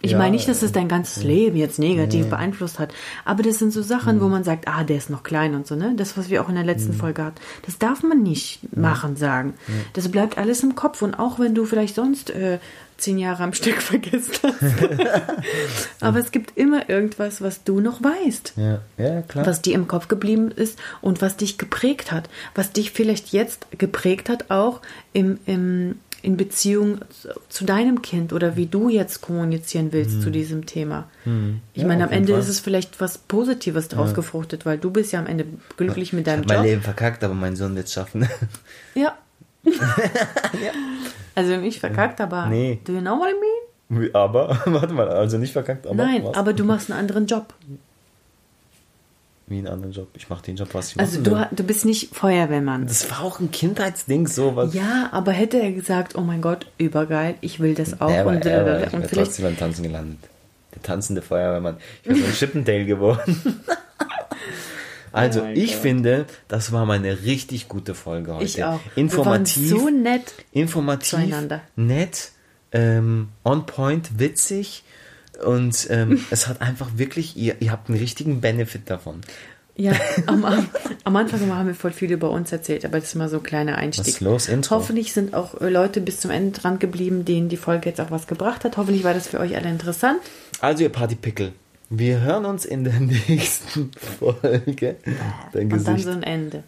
[0.00, 2.94] Ich Ja, meine nicht, dass es dein ganzes Leben jetzt negativ beeinflusst hat,
[3.24, 5.74] aber das sind so Sachen, wo man sagt, ah, der ist noch klein und so,
[5.74, 5.94] ne?
[5.96, 7.40] Das, was wir auch in der letzten Folge hatten.
[7.66, 9.54] Das darf man nicht machen, sagen.
[9.94, 12.60] Das bleibt alles im Kopf und auch wenn du vielleicht sonst äh,
[12.98, 14.62] zehn Jahre am Stück vergessen hast.
[16.00, 19.46] aber es gibt immer irgendwas, was du noch weißt Ja, ja, klar.
[19.46, 23.66] was dir im Kopf geblieben ist und was dich geprägt hat, was dich vielleicht jetzt
[23.78, 24.80] geprägt hat, auch
[25.12, 26.98] im, im, in Beziehung
[27.48, 31.08] zu, deinem Kind oder wie du jetzt kommunizieren willst zu diesem Thema.
[31.24, 31.60] Ich Hm.
[31.74, 32.40] Ja, meine, am Ende Fall.
[32.42, 35.46] ist es vielleicht was Positives draus gefruchtet, weil du bist ja am Ende
[35.76, 36.64] glücklich mit ich deinem mein Job.
[36.66, 38.28] Leben verkackt, aber mein Sohn wird es schaffen.
[38.96, 39.16] Ja.
[41.38, 42.80] Also nicht verkackt, aber Nee.
[42.84, 44.10] do you know what I mean?
[44.12, 46.36] aber, warte mal, also nicht verkackt, aber Nein, was?
[46.36, 47.54] aber du machst einen anderen Job.
[49.46, 50.08] Wie einen anderen Job.
[50.14, 52.86] Ich mache den Job, was ich Also du, du bist nicht Feuerwehrmann.
[52.86, 54.74] Das war auch ein Kindheitsding, so was.
[54.74, 58.30] Ja, aber hätte er gesagt, oh mein Gott, übergeil, ich will das auch Nee, aber,
[58.30, 60.18] und, er, aber ich und bin vielleicht trotzdem beim Tanzen gelandet.
[60.74, 61.76] Der tanzende Feuerwehrmann.
[62.02, 63.40] Ich bin so ein Chippendale geworden.
[65.18, 65.80] Also, Oh ich Gott.
[65.82, 68.44] finde, das war mal eine richtig gute Folge heute.
[68.44, 68.80] ich auch.
[68.96, 69.68] Informativ.
[69.70, 70.34] So nett.
[70.52, 71.60] informativ, zueinander.
[71.76, 72.32] nett,
[72.72, 74.84] ähm, on point, witzig
[75.44, 79.20] und ähm, es hat einfach wirklich, ihr, ihr habt einen richtigen Benefit davon.
[79.76, 79.92] Ja,
[80.26, 80.68] am, am,
[81.04, 83.42] am Anfang haben wir voll viel über uns erzählt, aber das ist mal so ein
[83.44, 84.06] kleiner Einstieg.
[84.06, 84.74] Was ist los, Intro?
[84.76, 88.10] Hoffentlich sind auch äh, Leute bis zum Ende dran geblieben, denen die Folge jetzt auch
[88.10, 88.76] was gebracht hat.
[88.76, 90.18] Hoffentlich war das für euch alle interessant.
[90.60, 91.52] Also ihr Partypickel,
[91.90, 94.96] wir hören uns in der nächsten Folge.
[95.52, 96.04] Dein Und dann Gesicht.
[96.04, 96.62] so ein Ende.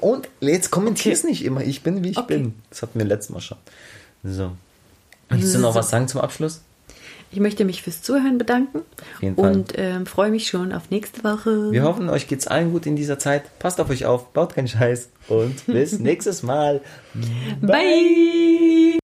[0.00, 1.28] Und jetzt kommentier's Okay.
[1.30, 1.62] nicht immer.
[1.62, 2.38] Ich bin, wie ich Okay.
[2.38, 2.54] bin.
[2.70, 3.58] Das hatten wir letztes Mal schon.
[4.24, 4.52] So.
[5.28, 6.62] Möchtest du noch was sagen zum Abschluss?
[7.34, 8.80] Ich möchte mich fürs Zuhören bedanken
[9.22, 9.52] jeden Fall.
[9.56, 11.72] und ähm, freue mich schon auf nächste Woche.
[11.72, 13.58] Wir hoffen, euch geht's allen gut in dieser Zeit.
[13.58, 16.82] Passt auf euch auf, baut keinen Scheiß und bis nächstes Mal.
[17.62, 18.98] Bye.